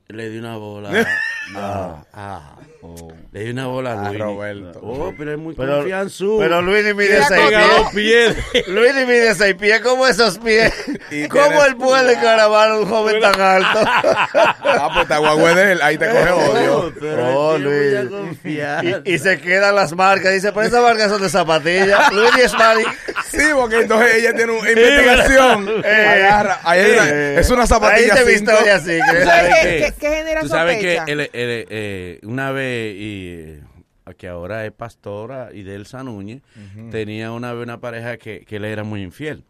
le 0.08 0.30
di 0.30 0.38
una 0.40 0.58
bola. 0.58 0.90
Ah, 1.54 2.06
ah. 2.14 2.56
Le 3.32 3.44
di 3.44 3.50
una 3.52 3.68
bola 3.68 3.92
a 3.94 4.06
A 4.08 4.10
Luis. 4.10 4.20
Roberto. 4.20 4.80
Oh, 4.84 5.14
pero 5.18 5.32
es 5.34 5.38
muy 5.38 5.54
Pero, 5.56 5.86
pero 6.40 6.62
Luis 6.62 6.84
ni 6.86 6.94
mide 6.94 7.22
seis 7.28 7.42
pies. 7.94 8.36
Luis 8.68 8.96
ni 8.96 9.06
mide 9.06 9.36
seis 9.36 9.56
pies. 9.56 9.80
¿Cómo 9.82 10.06
esos 10.08 10.38
pies? 10.40 10.74
Y 11.12 11.28
¿Cómo 11.28 11.64
él 11.66 11.76
puede 11.78 12.16
caravar 12.16 12.72
a 12.72 12.78
un 12.80 12.86
joven 12.88 13.22
tan 13.22 13.40
alto? 13.40 13.80
Ah, 14.74 14.90
pues 14.94 15.20
guagüe 15.20 15.54
de 15.54 15.72
él. 15.74 15.80
Ahí 15.82 15.98
te 15.98 16.08
coge 16.08 16.32
odio. 16.32 16.94
Pero 17.00 17.40
Oh, 17.40 17.58
Luis. 17.58 17.94
Y, 18.44 19.14
y 19.14 19.18
se 19.20 19.40
quedan 19.40 19.76
las 19.76 19.94
marcas. 19.96 20.34
Dice, 20.34 20.52
pero 20.52 20.66
esas 20.68 20.82
marcas 20.82 21.10
son 21.12 21.22
de 21.22 21.30
zapatillas. 21.30 22.12
Luis 22.14 22.32
y 22.44 22.48
Smari. 22.50 22.84
Sí, 23.30 23.44
porque 23.54 23.82
entonces 23.82 24.16
ella 24.16 24.34
tiene 24.34 24.52
una 24.54 24.70
investigación. 24.72 25.70
Eh, 25.86 26.06
Agarra. 26.08 26.60
Ahí 26.64 26.80
hay 26.82 26.92
una- 26.92 27.10
Eh, 27.10 27.36
es 27.40 27.50
una 27.50 27.68
zapatilla 27.68 28.14
Ahí 28.14 28.24
te 28.24 28.36
así. 28.36 29.00
¿Tú 29.00 29.14
que- 29.16 29.24
sabes 29.26 29.56
¿Qué- 29.56 29.62
qué? 29.62 29.78
qué- 29.78 29.94
qué 30.00 30.16
genera 30.16 30.42
Tú 30.42 30.48
sabes 30.48 30.78
que 30.80 31.00
eh, 31.08 32.20
una 32.24 32.52
vez, 32.52 32.71
y, 32.72 33.28
eh, 33.28 33.62
que 34.18 34.28
ahora 34.28 34.66
es 34.66 34.72
pastora 34.72 35.50
y 35.54 35.64
de 35.64 35.76
Elsa 35.76 36.04
Núñez, 36.04 36.42
tenía 36.90 37.32
una 37.32 37.54
una 37.54 37.80
pareja 37.80 38.18
que, 38.18 38.46
que 38.46 38.60
le 38.60 38.72
era 38.72 38.84
muy 38.84 39.02
infiel. 39.02 39.44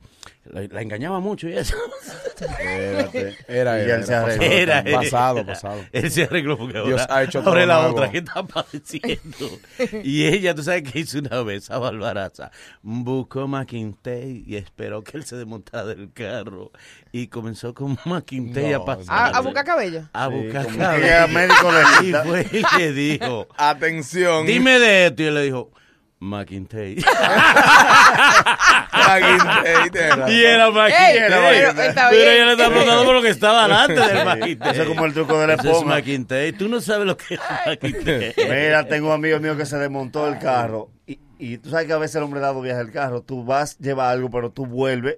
La, 0.45 0.61
la 0.69 0.81
engañaba 0.81 1.19
mucho 1.19 1.47
y 1.47 1.53
eso. 1.53 1.75
Espérate. 2.39 3.37
Era 3.47 3.77
Y 3.85 3.89
él, 3.91 4.03
se 4.03 4.11
era 4.13 4.21
arregló. 4.23 4.43
Era 4.43 4.79
él. 4.79 4.93
pasado, 4.93 5.45
pasado. 5.45 5.85
Él 5.91 6.09
se 6.11 6.23
arregló 6.23 6.57
porque 6.57 6.77
ahora, 6.79 6.89
Dios 6.89 7.05
ha 7.09 7.23
hecho 7.23 7.39
ahora 7.39 7.51
todo 7.51 7.65
la 7.67 7.75
nuevo. 7.81 7.93
otra 7.95 8.11
que 8.11 8.17
está 8.17 8.43
padeciendo. 8.43 9.59
y 10.03 10.25
ella, 10.25 10.55
tú 10.55 10.63
sabes 10.63 10.83
que 10.91 10.99
hizo 10.99 11.19
una 11.19 11.43
vez 11.43 11.69
a 11.69 11.77
Barbaraza, 11.77 12.49
buscó 12.81 13.47
McIntay 13.47 14.43
y 14.47 14.55
esperó 14.55 15.03
que 15.03 15.17
él 15.17 15.25
se 15.25 15.35
desmontara 15.35 15.85
del 15.85 16.11
carro 16.11 16.71
y 17.11 17.27
comenzó 17.27 17.73
con 17.75 17.97
McIntay 18.05 18.71
No, 18.71 18.77
a 18.81 18.85
pasar. 18.85 19.05
¿A, 19.35 19.37
a 19.37 19.41
buscar 19.41 19.63
cabello? 19.65 20.09
A 20.13 20.27
Sí, 20.27 20.33
buscar 20.35 20.65
cabello. 20.75 21.05
era 21.05 21.27
médico 21.27 21.69
Y 22.01 22.11
fue 22.13 22.47
y 22.51 22.79
le 22.79 22.93
dijo, 22.93 23.47
Atención. 23.57 24.45
dime 24.47 24.79
de 24.79 25.05
esto. 25.07 25.21
Y 25.21 25.25
él 25.27 25.33
le 25.35 25.43
dijo, 25.43 25.71
Tienes 26.21 27.03
razón. 30.09 30.31
y 30.31 30.43
era 30.43 30.69
McIntay. 30.69 31.19
pero 31.27 31.41
Pero 32.11 32.31
ella 32.31 32.45
le 32.45 32.51
está 32.51 32.69
preguntando 32.69 33.05
por 33.05 33.15
lo 33.15 33.21
que 33.21 33.29
estaba 33.29 33.63
delante 33.63 33.93
del 33.93 34.25
McIntay. 34.25 34.71
Eso 34.71 34.81
es 34.83 34.87
como 34.87 35.05
el 35.05 35.13
truco 35.13 35.39
de 35.39 35.47
la 35.47 35.53
Eso 35.55 35.63
es 35.63 35.69
esponja. 35.69 35.95
McIntay. 35.95 36.51
Tú 36.53 36.67
no 36.67 36.81
sabes 36.81 37.07
lo 37.07 37.17
que 37.17 37.35
es 37.35 37.39
McIntay. 37.65 38.33
Mira, 38.37 38.87
tengo 38.87 39.07
un 39.07 39.13
amigo 39.13 39.39
mío 39.39 39.57
que 39.57 39.65
se 39.65 39.77
desmontó 39.77 40.27
el 40.27 40.37
carro. 40.39 40.89
Y, 41.07 41.19
y 41.39 41.57
tú 41.57 41.69
sabes 41.71 41.87
que 41.87 41.93
a 41.93 41.97
veces 41.97 42.17
el 42.17 42.23
hombre 42.23 42.39
dado 42.39 42.61
viaja 42.61 42.81
el 42.81 42.91
carro. 42.91 43.21
Tú 43.21 43.43
vas, 43.43 43.77
lleva 43.79 44.11
algo, 44.11 44.29
pero 44.29 44.51
tú 44.51 44.65
vuelves. 44.65 45.17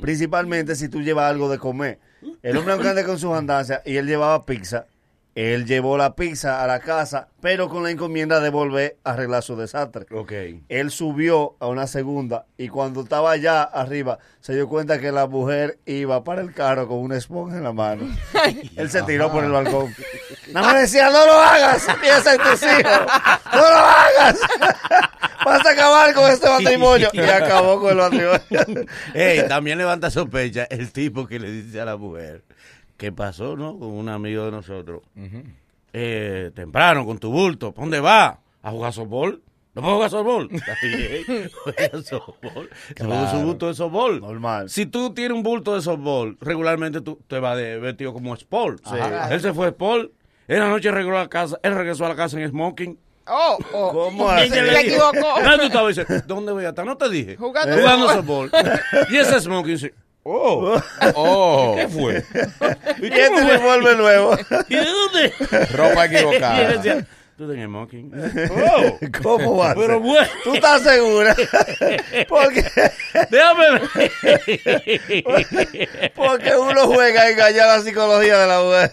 Principalmente 0.00 0.74
si 0.74 0.88
tú 0.88 1.02
llevas 1.02 1.30
algo 1.30 1.48
de 1.48 1.58
comer. 1.58 1.98
El 2.42 2.56
hombre 2.56 2.72
aunque 2.74 2.88
ande 2.88 3.04
con 3.04 3.18
sus 3.18 3.32
andancias 3.32 3.80
y 3.84 3.96
él 3.96 4.06
llevaba 4.06 4.44
pizza. 4.44 4.86
Él 5.34 5.64
llevó 5.64 5.96
la 5.96 6.14
pizza 6.14 6.62
a 6.62 6.66
la 6.66 6.80
casa, 6.80 7.28
pero 7.40 7.68
con 7.68 7.82
la 7.82 7.90
encomienda 7.90 8.40
de 8.40 8.50
volver 8.50 8.98
a 9.02 9.12
arreglar 9.12 9.42
su 9.42 9.56
desastre. 9.56 10.06
Ok. 10.10 10.32
Él 10.68 10.90
subió 10.90 11.56
a 11.58 11.68
una 11.68 11.86
segunda 11.86 12.44
y 12.58 12.68
cuando 12.68 13.02
estaba 13.02 13.30
allá 13.30 13.62
arriba 13.62 14.18
se 14.40 14.54
dio 14.54 14.68
cuenta 14.68 15.00
que 15.00 15.10
la 15.10 15.26
mujer 15.26 15.78
iba 15.86 16.22
para 16.22 16.42
el 16.42 16.52
carro 16.52 16.86
con 16.86 16.98
una 16.98 17.16
esponja 17.16 17.56
en 17.56 17.64
la 17.64 17.72
mano. 17.72 18.14
Él 18.76 18.90
se 18.90 19.02
tiró 19.02 19.32
por 19.32 19.44
el 19.44 19.52
balcón. 19.52 19.94
Nada 20.52 20.66
más 20.66 20.82
decía, 20.82 21.10
no 21.10 21.24
lo 21.24 21.32
hagas, 21.32 21.86
piensa 22.00 22.34
en 22.34 22.40
tus 22.40 22.62
hijos, 22.62 23.00
no 23.52 23.60
lo 23.60 23.76
hagas. 23.76 24.38
Vas 25.44 25.66
a 25.66 25.70
acabar 25.70 26.14
con 26.14 26.30
este 26.30 26.48
matrimonio. 26.48 27.08
Y 27.12 27.20
acabó 27.20 27.80
con 27.80 27.90
el 27.90 27.96
matrimonio. 27.96 28.86
Ey, 29.14 29.48
también 29.48 29.78
levanta 29.78 30.10
sospecha 30.10 30.64
el 30.70 30.92
tipo 30.92 31.26
que 31.26 31.38
le 31.38 31.50
dice 31.50 31.80
a 31.80 31.84
la 31.84 31.96
mujer, 31.96 32.42
¿qué 33.02 33.10
pasó, 33.10 33.56
no? 33.56 33.76
Con 33.80 33.88
un 33.88 34.08
amigo 34.08 34.44
de 34.44 34.52
nosotros. 34.52 35.02
Eh, 35.92 36.52
temprano, 36.54 37.04
con 37.04 37.18
tu 37.18 37.32
bulto. 37.32 37.72
¿Pa' 37.72 37.82
dónde 37.82 37.98
va? 37.98 38.38
¿A 38.62 38.70
jugar 38.70 38.92
softball? 38.92 39.42
¿No 39.74 39.82
puedo 39.82 39.94
jugar 39.96 40.10
softball? 40.10 40.48
Está 40.52 40.76
bien, 40.80 41.50
juega 41.64 42.02
softball. 42.04 42.70
Se 42.96 43.04
juega 43.04 43.30
su 43.32 43.38
bulto 43.38 43.66
de 43.66 43.74
softball. 43.74 44.20
Normal. 44.20 44.70
Si 44.70 44.86
tú 44.86 45.12
tienes 45.12 45.36
un 45.36 45.42
bulto 45.42 45.74
de 45.74 45.82
softball, 45.82 46.36
regularmente 46.40 47.00
tú 47.00 47.18
te 47.26 47.40
vas 47.40 47.56
de 47.56 47.80
vestido 47.80 48.12
como 48.12 48.34
sport. 48.34 48.80
Él 49.32 49.40
se 49.40 49.52
fue 49.52 49.66
sport. 49.70 50.12
En 50.46 50.60
la 50.60 50.68
noche 50.68 50.88
regresó 50.92 51.16
a 51.16 51.22
la 51.22 51.28
casa, 51.28 51.58
él 51.64 51.74
regresó 51.74 52.06
a 52.06 52.10
la 52.10 52.14
casa 52.14 52.40
en 52.40 52.48
smoking. 52.48 52.96
Oh, 53.26 53.58
oh. 53.72 53.92
¿Cómo 53.92 54.26
¿Quién 54.28 54.38
así? 54.38 54.50
que 54.52 54.66
Se 54.66 54.80
equivocó. 54.80 55.40
No, 55.42 55.56
tú 55.58 55.62
estabas 55.64 55.96
diciendo, 55.96 56.24
¿dónde 56.28 56.52
voy 56.52 56.64
a 56.66 56.68
estar? 56.68 56.86
No 56.86 56.96
te 56.96 57.08
dije. 57.08 57.36
Jugando 57.36 57.76
Jugando 57.76 58.08
softball. 58.10 58.50
y 59.10 59.16
ese 59.16 59.40
smoking 59.40 59.74
dice, 59.74 59.94
oh, 60.24 60.80
Oh, 61.14 61.74
¿qué 61.76 61.88
fue? 61.88 62.24
Y 63.00 63.06
este 63.06 63.38
se 63.38 63.58
vuelve 63.58 63.96
nuevo. 63.96 64.36
¿Y 64.68 64.76
de 64.76 64.84
dónde? 64.84 65.66
ropa 65.72 66.06
equivocada. 66.06 67.04
Tú 67.36 67.48
tienes 67.48 67.66
smoking. 67.66 68.12
Oh, 68.52 68.98
¿Cómo 69.22 69.56
va? 69.58 69.74
pero 69.74 69.98
bueno, 70.00 70.26
¿Tú 70.44 70.54
estás 70.54 70.82
segura? 70.82 71.34
Porque, 72.28 72.64
déjame 73.30 73.70
ver. 73.72 73.82
porque 76.14 76.56
uno 76.56 76.86
juega 76.86 77.22
a 77.22 77.30
engañar 77.30 77.66
la 77.68 77.80
psicología 77.80 78.38
de 78.38 78.46
la 78.46 78.60
mujer. 78.60 78.90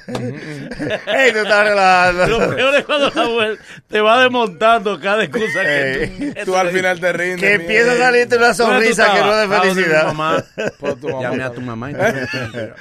Ey, 1.07 1.31
tú 1.31 1.39
estás 1.39 1.67
relajando. 1.67 2.27
Lo 2.27 2.55
peor 2.55 2.75
es 2.75 2.85
cuando 2.85 3.11
la 3.13 3.23
mujer 3.27 3.59
te 3.87 4.01
va 4.01 4.21
desmontando 4.23 4.99
cada 4.99 5.23
excusa 5.23 5.61
que 5.61 6.03
Ey. 6.03 6.33
tú... 6.45 6.51
Tú 6.51 6.55
al 6.57 6.69
final 6.69 6.99
te 6.99 7.13
rindes. 7.13 7.39
Que 7.41 7.53
empieza 7.55 7.91
a 7.93 7.97
salirte 7.97 8.37
una 8.37 8.47
¿Dónde 8.53 8.63
tú 8.63 8.71
sonrisa 8.95 9.13
que 9.13 9.19
no 9.21 9.41
es 9.41 9.49
de 9.49 9.55
felicidad. 9.59 10.03
mamá? 10.07 10.43
Por 10.79 10.99
tu 10.99 11.09
mamá. 11.09 11.21
Llame 11.21 11.43
a 11.43 11.51
tu 11.51 11.61
mamá. 11.61 11.91
y 11.91 11.93
te- 11.93 12.27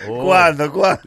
Oh. 0.09 0.25
¿Cuándo? 0.25 0.73
¿Cuándo? 0.73 1.01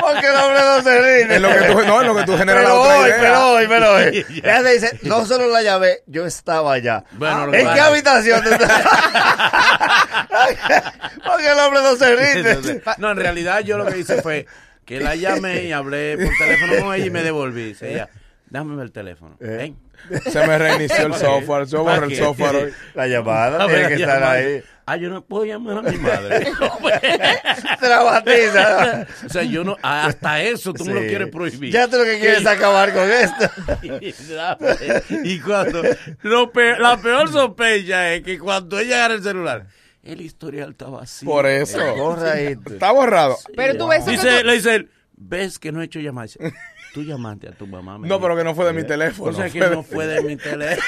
Porque 0.00 0.26
el 0.26 0.36
hombre 0.36 0.60
no 0.60 0.82
se 0.82 0.98
rinde. 0.98 1.34
Es 1.36 1.40
lo 1.40 1.48
que 1.48 1.62
tú, 1.72 1.80
no, 1.86 2.02
lo 2.06 2.16
que 2.16 2.24
tú 2.24 2.36
generas 2.36 2.62
la 2.62 2.68
Pero 2.68 2.80
otra 2.80 2.98
hoy, 2.98 3.06
idea. 3.08 3.16
pero 3.20 3.50
hoy, 3.52 3.66
pero 3.68 3.92
hoy. 3.94 4.26
Ella 4.42 4.62
te 4.62 4.72
dice, 4.72 4.98
no 5.02 5.26
solo 5.26 5.48
la 5.48 5.62
llamé, 5.62 5.98
yo 6.06 6.26
estaba 6.26 6.72
allá. 6.74 7.04
Bueno, 7.12 7.52
¿En 7.52 7.72
qué 7.72 7.80
habitación 7.80 8.42
tú 8.42 8.50
estás? 8.50 8.72
Porque 11.26 11.50
el 11.50 11.58
hombre 11.58 11.80
no 11.82 11.96
se 11.96 12.16
rinde. 12.16 12.50
Entonces, 12.50 12.82
no, 12.98 13.10
en 13.10 13.16
realidad 13.16 13.60
yo 13.60 13.78
lo 13.78 13.86
que 13.86 13.98
hice 13.98 14.22
fue 14.22 14.46
que 14.84 15.00
la 15.00 15.14
llamé 15.16 15.64
y 15.64 15.72
hablé 15.72 16.16
por 16.16 16.30
teléfono 16.38 16.84
con 16.84 16.94
ella 16.94 17.06
y 17.06 17.10
me 17.10 17.22
devolví. 17.22 17.64
Dice 17.68 17.92
ella, 17.92 18.08
dame 18.48 18.80
el 18.82 18.92
teléfono. 18.92 19.36
Eh. 19.40 19.46
Ven. 19.46 19.76
Se 20.30 20.46
me 20.46 20.58
reinició 20.58 21.06
el 21.06 21.14
software. 21.14 21.66
Yo 21.66 21.82
borré 21.84 22.06
el 22.06 22.16
software 22.16 22.56
hoy. 22.56 22.72
La 22.94 23.06
llamada 23.06 23.66
tiene 23.66 23.88
que 23.88 23.94
estar 23.94 24.22
ahí. 24.22 24.62
Ah, 24.88 24.96
yo 24.96 25.08
no 25.08 25.24
puedo 25.24 25.44
llamar 25.44 25.78
a 25.78 25.82
mi 25.82 25.96
madre. 25.98 26.46
Traumatiza. 27.80 29.06
o 29.26 29.28
sea, 29.28 29.42
yo 29.42 29.64
no, 29.64 29.76
hasta 29.82 30.42
eso 30.42 30.72
tú 30.72 30.84
me 30.84 30.94
lo 30.94 31.00
Sí. 31.02 31.08
quieres 31.08 31.28
prohibir. 31.28 31.72
Ya 31.72 31.88
tú 31.88 31.96
lo 31.96 32.04
que 32.04 32.18
quieres 32.18 32.40
es 32.40 32.46
acabar 32.46 32.92
con 32.92 33.10
esto. 33.10 33.50
y 35.24 35.40
cuando 35.40 35.82
lo 36.22 36.52
pe- 36.52 36.78
la 36.78 36.96
peor 36.98 37.30
sospecha 37.32 38.14
es 38.14 38.22
que 38.22 38.38
cuando 38.38 38.78
ella 38.78 38.96
agarra 38.98 39.14
el 39.14 39.22
celular, 39.22 39.66
el 40.02 40.20
historial 40.20 40.70
estaba 40.70 41.02
así. 41.02 41.24
Por 41.26 41.46
eso. 41.46 41.80
Está 42.66 42.92
borrado. 42.92 43.36
Pero 43.56 43.76
tú 43.76 43.88
ves 43.88 44.06
eso 44.06 44.06
que 44.06 44.12
Dice, 44.12 44.40
tú- 44.40 44.46
le 44.46 44.52
dice 44.54 44.74
él, 44.76 44.90
ves 45.16 45.58
que 45.58 45.72
no 45.72 45.82
he 45.82 45.84
hecho 45.86 45.98
llamadas. 46.00 46.38
Tú 46.96 47.02
llamaste 47.02 47.46
a 47.48 47.52
tu 47.52 47.66
mamá. 47.66 47.98
me 47.98 48.08
No, 48.08 48.14
dijo. 48.14 48.22
pero 48.26 48.36
que 48.38 48.42
no 48.44 48.54
fue 48.54 48.64
de 48.64 48.72
mi 48.72 48.82
teléfono. 48.84 49.30
O 49.30 49.34
sea 49.34 49.50
que 49.50 49.60
no 49.60 49.82
fue 49.82 50.06
de 50.06 50.22
mi 50.22 50.34
teléfono. 50.36 50.82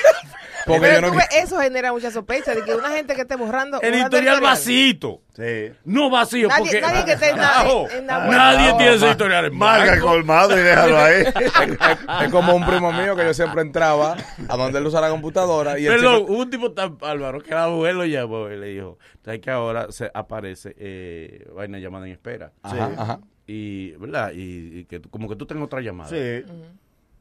Porque 0.64 0.80
Pero 0.80 0.94
yo 0.94 1.00
no 1.02 1.10
tú 1.12 1.16
ves, 1.18 1.26
eso 1.36 1.60
genera 1.60 1.92
mucha 1.92 2.10
sospecha 2.10 2.54
de 2.54 2.62
que 2.62 2.74
una 2.74 2.88
gente 2.90 3.14
que 3.14 3.20
esté 3.22 3.36
borrando. 3.36 3.78
El 3.82 3.90
borrando 3.92 4.16
historial 4.16 4.40
vacío. 4.40 5.20
Sí. 5.36 5.72
No 5.84 6.08
vacío, 6.10 6.48
Nadie- 6.48 6.58
porque 6.60 6.80
nadie 6.80 7.04
que 7.04 7.12
esté 7.12 7.30
en 7.30 7.36
la- 7.38 7.64
en 7.92 8.06
la- 8.06 8.26
nadie 8.26 8.74
tiene 8.78 8.94
ese 8.94 9.10
historial 9.10 9.50
Marca 9.52 9.94
el 9.94 10.00
colmado 10.00 10.58
y 10.58 10.62
déjalo 10.62 10.98
ahí. 10.98 11.24
Es 12.24 12.30
como 12.32 12.54
un 12.54 12.64
primo 12.66 12.90
mío 12.92 13.14
que 13.16 13.24
yo 13.24 13.34
siempre 13.34 13.60
entraba 13.60 14.16
a 14.48 14.56
donde 14.56 14.78
él 14.78 14.86
usa 14.86 15.00
la 15.02 15.10
computadora 15.10 15.78
y 15.78 15.86
Perdón, 15.86 16.14
siempre- 16.16 16.36
un 16.36 16.50
tipo 16.50 16.72
tan 16.72 16.96
bárbaro 16.96 17.40
que 17.42 17.54
la 17.54 17.68
mujer 17.68 17.94
lo 17.94 18.04
llamó 18.06 18.48
y 18.48 18.56
le 18.56 18.66
dijo, 18.68 18.98
¿sabes 19.24 19.40
que 19.40 19.50
ahora 19.50 19.90
se 19.92 20.10
aparece 20.14 20.74
eh, 20.78 21.46
vaina 21.54 21.78
llamada 21.78 22.06
en 22.06 22.12
espera? 22.12 22.52
Ajá, 22.62 22.90
ajá. 22.96 23.20
Y, 23.48 23.92
¿verdad? 23.92 24.32
Y, 24.34 24.80
y 24.80 24.84
que 24.84 25.00
como 25.00 25.28
que 25.28 25.34
tú 25.34 25.46
tengas 25.46 25.64
otra 25.64 25.80
llamada. 25.80 26.10
Sí. 26.10 26.44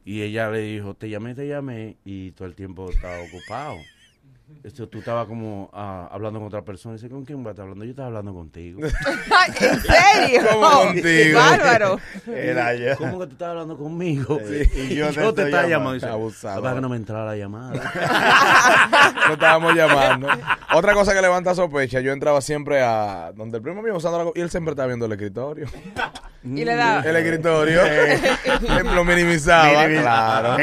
Y 0.05 0.21
ella 0.21 0.51
le 0.51 0.59
dijo, 0.59 0.93
te 0.93 1.09
llamé, 1.09 1.33
te 1.33 1.47
llamé, 1.47 1.97
y 2.05 2.31
todo 2.31 2.47
el 2.47 2.53
tiempo 2.53 2.89
estaba 2.89 3.17
ocupado. 3.23 3.77
Esto, 4.63 4.87
tú 4.89 4.99
estabas 4.99 5.27
como 5.27 5.69
ah, 5.73 6.09
hablando 6.11 6.39
con 6.39 6.47
otra 6.47 6.61
persona. 6.61 6.95
Dice, 6.95 7.09
¿con 7.09 7.23
quién 7.23 7.41
vas 7.43 7.51
a 7.51 7.51
estar 7.51 7.63
hablando? 7.63 7.85
Yo 7.85 7.91
estaba 7.91 8.07
hablando 8.07 8.33
contigo. 8.33 8.81
¿En 9.61 9.81
serio? 9.81 10.41
¿Cómo 10.51 10.69
contigo? 10.69 11.39
Bárbaro. 11.39 11.99
Era 12.27 12.73
yo. 12.75 12.97
¿Cómo 12.97 13.19
que 13.19 13.27
tú 13.27 13.31
estabas 13.33 13.51
hablando 13.53 13.77
conmigo? 13.77 14.39
Sí, 14.45 14.69
y 14.91 14.95
yo 14.95 15.05
te 15.11 15.21
estoy 15.21 15.45
estaba 15.45 15.67
llamando. 15.67 15.69
llamando. 15.69 15.93
Dice, 15.93 16.07
Abusado. 16.07 16.61
"Papá, 16.61 16.75
que 16.75 16.81
no 16.81 16.89
me 16.89 16.97
entraba 16.97 17.25
la 17.25 17.35
llamada. 17.37 19.13
Lo 19.27 19.33
estábamos 19.33 19.73
llamando. 19.75 20.27
Otra 20.73 20.93
cosa 20.93 21.13
que 21.13 21.21
levanta 21.21 21.55
sospecha, 21.55 22.01
yo 22.01 22.11
entraba 22.11 22.41
siempre 22.41 22.81
a 22.81 23.31
donde 23.35 23.57
el 23.57 23.63
primo 23.63 23.81
mío 23.81 23.95
usando 23.95 24.21
la 24.23 24.31
y 24.35 24.41
él 24.41 24.49
siempre 24.49 24.71
estaba 24.71 24.87
viendo 24.87 25.05
el 25.05 25.11
escritorio. 25.13 25.67
Y 26.43 26.65
le 26.65 26.75
da. 26.75 27.01
El 27.01 27.15
escritorio 27.15 27.81
lo 28.93 29.03
minimizaba, 29.05 29.85
claro. 29.87 30.57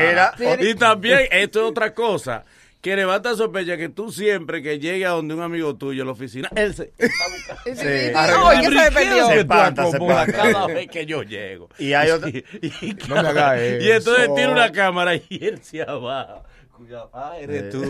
Y 0.61 0.75
también, 0.75 1.21
esto 1.31 1.65
es 1.65 1.71
otra 1.71 1.95
cosa. 1.95 2.45
Que 2.85 2.97
levanta 2.97 3.35
sospecha 3.35 3.79
que 3.79 3.89
tú 3.89 4.13
siempre 4.13 4.61
que 4.61 4.79
llegues 4.79 5.07
a 5.07 5.13
donde 5.13 5.33
un 5.35 5.41
amigo 5.41 5.75
tuyo 5.75 6.03
en 6.03 6.07
la 6.07 6.13
oficina, 6.13 6.51
él 6.55 6.75
se 6.75 6.93
Sí. 7.65 8.13
¡Ay, 8.15 8.59
que 8.61 8.65
se 8.67 8.71
me 8.75 8.91
perdió! 8.93 9.27
Se 9.29 9.39
espanta, 9.41 9.87
se 9.91 9.97
espanta. 9.97 10.27
cada 10.33 10.67
vez 10.69 10.89
que 10.91 11.07
yo 11.07 11.23
llego. 11.23 11.71
Y 11.79 11.95
hay 11.95 12.11
otra- 12.11 12.29
Y, 12.29 12.45
y- 12.61 12.97
No 13.09 13.23
me 13.23 13.29
hagas 13.31 13.59
y 13.81 13.91
entonces 13.91 14.25
eso. 14.25 14.35
tira 14.35 14.51
una 14.51 14.71
cámara 14.71 15.15
y 15.17 15.25
él 15.47 15.61
se 15.63 15.81
abajo. 15.81 16.45
Cuidado, 16.77 17.09
ah, 17.15 17.37
eres 17.41 17.71
tú. 17.71 17.83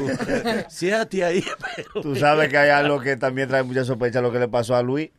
Siéntate 0.68 1.24
ahí, 1.24 1.44
pero. 1.74 2.00
tú 2.02 2.14
sabes 2.14 2.48
que 2.48 2.58
hay 2.58 2.70
algo 2.70 3.00
que 3.00 3.16
también 3.16 3.48
trae 3.48 3.62
mucha 3.64 3.84
sospecha 3.84 4.20
lo 4.20 4.30
que 4.30 4.38
le 4.38 4.46
pasó 4.46 4.76
a 4.76 4.82
Luis, 4.82 5.10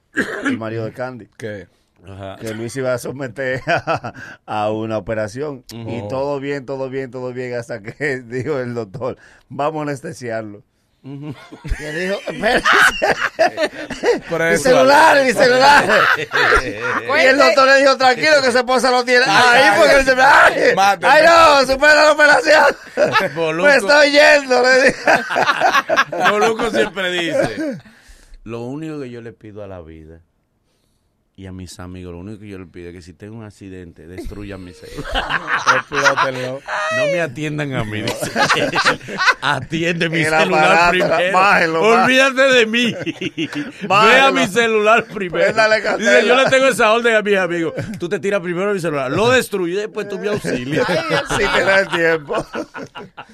el 0.45 0.57
marido 0.57 0.85
de 0.85 0.93
Candy. 0.93 1.27
¿Qué? 1.37 1.67
Ajá. 2.07 2.37
Que 2.39 2.53
Luis 2.53 2.75
iba 2.75 2.93
a 2.93 2.97
someter 2.97 3.61
a, 3.67 4.13
a 4.45 4.71
una 4.71 4.97
operación. 4.97 5.63
Y 5.71 6.07
todo 6.07 6.39
bien, 6.39 6.65
todo 6.65 6.89
bien, 6.89 7.11
todo 7.11 7.33
bien, 7.33 7.55
hasta 7.55 7.81
que 7.81 8.21
dijo 8.25 8.59
el 8.59 8.73
doctor, 8.73 9.17
vamos 9.49 9.79
a 9.79 9.83
anestesiarlo. 9.83 10.63
Y 11.05 11.83
él 11.83 11.99
dijo, 11.99 12.17
espérate, 12.25 12.63
mi 14.51 14.57
celular, 14.57 15.23
mi 15.23 15.33
celular. 15.33 15.85
Y 16.17 17.25
el 17.27 17.37
doctor 17.37 17.67
le 17.67 17.77
dijo, 17.81 17.95
tranquilo, 17.95 18.41
que 18.43 18.51
su 18.51 18.57
esposa 18.57 18.89
lo 18.89 19.05
tiene. 19.05 19.23
Ahí 19.27 19.69
porque 19.77 19.95
él 19.97 20.05
se 20.05 20.15
ay, 20.19 21.25
no, 21.25 21.61
supera 21.71 22.05
la 22.05 22.11
operación. 22.11 23.35
Boluco, 23.35 23.67
Me 23.67 23.75
estoy 23.75 24.11
yendo, 24.13 24.63
le 24.63 24.81
dije. 24.81 25.01
Boluco 26.31 26.71
siempre 26.71 27.11
dice: 27.11 27.77
Lo 28.43 28.61
único 28.61 28.99
que 28.99 29.11
yo 29.11 29.21
le 29.21 29.31
pido 29.31 29.63
a 29.63 29.67
la 29.67 29.81
vida 29.81 30.21
y 31.37 31.47
a 31.47 31.51
mis 31.51 31.79
amigos, 31.79 32.13
lo 32.13 32.19
único 32.19 32.39
que 32.39 32.47
yo 32.47 32.57
le 32.57 32.65
pido 32.65 32.89
es 32.89 32.95
que 32.95 33.01
si 33.01 33.11
tengo 33.13 33.35
un 33.35 33.43
accidente, 33.43 34.07
destruyan 34.07 34.63
mi 34.63 34.71
celular. 34.73 35.23
explótenlo. 35.77 36.61
No 36.97 37.05
me 37.11 37.21
atiendan 37.21 37.73
a 37.73 37.83
mí. 37.83 38.03
Atiende 39.41 40.09
mi 40.09 40.19
El 40.19 40.25
celular 40.25 40.63
aparato, 40.65 40.89
primero. 40.91 41.37
bájelo, 41.37 41.81
bájelo. 41.81 42.03
Olvídate 42.03 42.41
de 42.53 42.65
mí. 42.65 42.91
Ve 42.95 43.49
a 43.83 43.87
Bájelo. 43.87 44.31
mi 44.33 44.47
celular 44.47 45.03
primero. 45.05 45.43
Préndale 45.43 45.81
candela. 45.83 46.11
Dice, 46.15 46.27
yo 46.27 46.35
le 46.37 46.49
tengo 46.49 46.65
esa 46.67 46.93
orden 46.93 47.15
a 47.15 47.21
mis 47.21 47.37
amigos. 47.37 47.73
Tú 47.99 48.09
te 48.09 48.19
tiras 48.19 48.41
primero 48.41 48.73
mi 48.73 48.79
celular. 48.79 49.11
Lo 49.11 49.29
destruyo 49.29 49.73
y 49.73 49.77
después 49.77 50.07
tú 50.07 50.17
me 50.19 50.29
auxilias. 50.29 50.87
Ay, 50.87 50.97
Dios 51.09 51.21
Si 51.31 51.37
te 51.37 51.63
da 51.65 51.79
el 51.81 51.87
tiempo. 51.89 52.45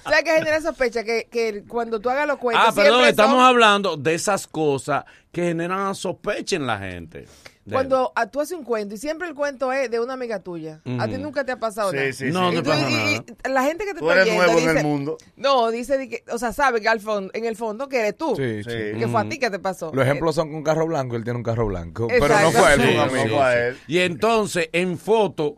¿Sabes 0.04 0.24
qué 0.24 0.32
genera 0.38 0.62
sospecha? 0.62 1.04
Que, 1.04 1.28
que 1.32 1.64
cuando 1.68 2.00
tú 2.00 2.10
hagas 2.10 2.28
los 2.28 2.38
cuentos. 2.38 2.66
Ah, 2.68 2.72
perdón, 2.74 2.94
siempre 2.94 3.10
estamos 3.12 3.44
hablando 3.44 3.96
de 3.98 4.14
esas 4.14 4.48
cosas 4.48 5.06
que 5.32 5.44
generan 5.44 5.94
sospecha 5.96 6.56
en 6.56 6.68
la 6.68 6.80
gente. 6.80 7.28
Cuando 7.76 8.12
a- 8.16 8.28
tú 8.30 8.40
haces 8.42 8.58
un 8.58 8.64
cuento 8.64 8.96
y 8.96 8.98
siempre 8.98 9.28
el 9.28 9.34
cuento 9.36 9.72
es 9.72 9.90
de 9.90 10.00
una 10.00 10.14
amiga 10.14 10.40
tuya. 10.40 10.82
A 11.00 11.08
ti 11.08 11.18
nunca 11.18 11.44
te 11.46 11.52
ha 11.52 11.60
pasado 11.60 11.92
Sí, 11.92 11.98
nada. 11.98 12.14
sí, 12.14 12.26
No, 12.32 12.50
sí. 12.52 12.58
te 12.58 12.64
pasa 12.64 12.90
y- 12.90 12.94
nada. 12.94 13.12
y 13.12 13.50
la 13.50 13.64
gente 13.64 13.86
que 13.86 13.94
te 13.94 14.00
Tú 14.00 14.10
está 14.10 14.22
eres 14.22 14.34
oyendo 14.34 14.46
nuevo 14.54 14.60
en 14.60 14.68
dice- 14.68 14.80
el 14.80 14.86
mundo. 14.86 15.18
No, 15.36 15.72
dice 15.72 16.10
que, 16.10 16.24
o 16.32 16.38
sea, 16.38 16.54
sabe 16.54 16.82
que 16.82 16.90
al 16.90 17.00
fondo, 17.00 17.32
en 17.34 17.46
el 17.46 17.56
fondo 17.56 17.88
que 17.90 18.00
eres 18.00 18.18
tú. 18.18 18.36
Sí, 18.36 18.64
sí. 18.64 18.70
Sí. 18.70 19.00
Que 19.00 19.08
fue 19.08 19.22
a 19.22 19.30
ti 19.30 19.38
que 19.40 19.50
te 19.50 19.60
pasó. 19.60 19.92
Los 19.94 20.06
ejemplos 20.06 20.36
son 20.36 20.52
con 20.52 20.64
carro 20.64 20.86
blanco, 20.88 21.16
él 21.16 21.24
tiene 21.24 21.38
un 21.38 21.44
carro 21.44 21.66
blanco. 21.68 22.08
Exacto. 22.10 22.28
Pero 22.28 22.42
no 22.42 22.52
fue 22.52 22.74
él, 22.74 22.80
Sí, 22.82 22.86
fue 22.88 22.94
un 22.94 23.00
amigo. 23.22 23.36
fue 23.38 23.46
a 23.46 23.68
él. 23.68 23.78
Y 23.88 23.98
entonces, 24.00 24.70
en 24.74 24.98
foto, 24.98 25.58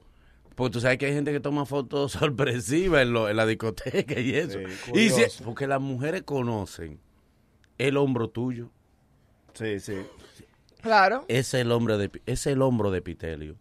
pues 0.56 0.71
tú 0.71 0.80
sabes 0.80 0.97
que 0.99 1.08
hay 1.08 1.13
gente 1.13 1.32
que 1.32 1.39
toma 1.39 1.65
fotos 1.65 2.12
sorpresivas 2.13 3.02
en, 3.02 3.13
lo- 3.13 3.28
en 3.30 3.36
la 3.38 3.45
discoteca 3.45 4.19
y 4.19 4.36
eso. 4.36 4.60
Sí, 4.60 4.91
y 4.93 5.10
si- 5.10 5.12
curioso. 5.15 5.43
porque 5.43 5.67
las 5.67 5.82
mujeres 5.82 6.23
conocen 6.23 6.99
el 7.80 7.97
hombro 7.97 8.30
tuyo. 8.30 8.69
Sí, 9.54 9.80
sí. 9.80 9.95
Claro, 10.84 11.26
Es 11.30 11.54
el, 11.54 11.72
hombre 11.72 11.98
de, 11.98 12.12
es 12.26 12.46
el 12.46 12.62
hombro 12.62 12.91
de 12.91 13.02
Pitelio. 13.02 13.56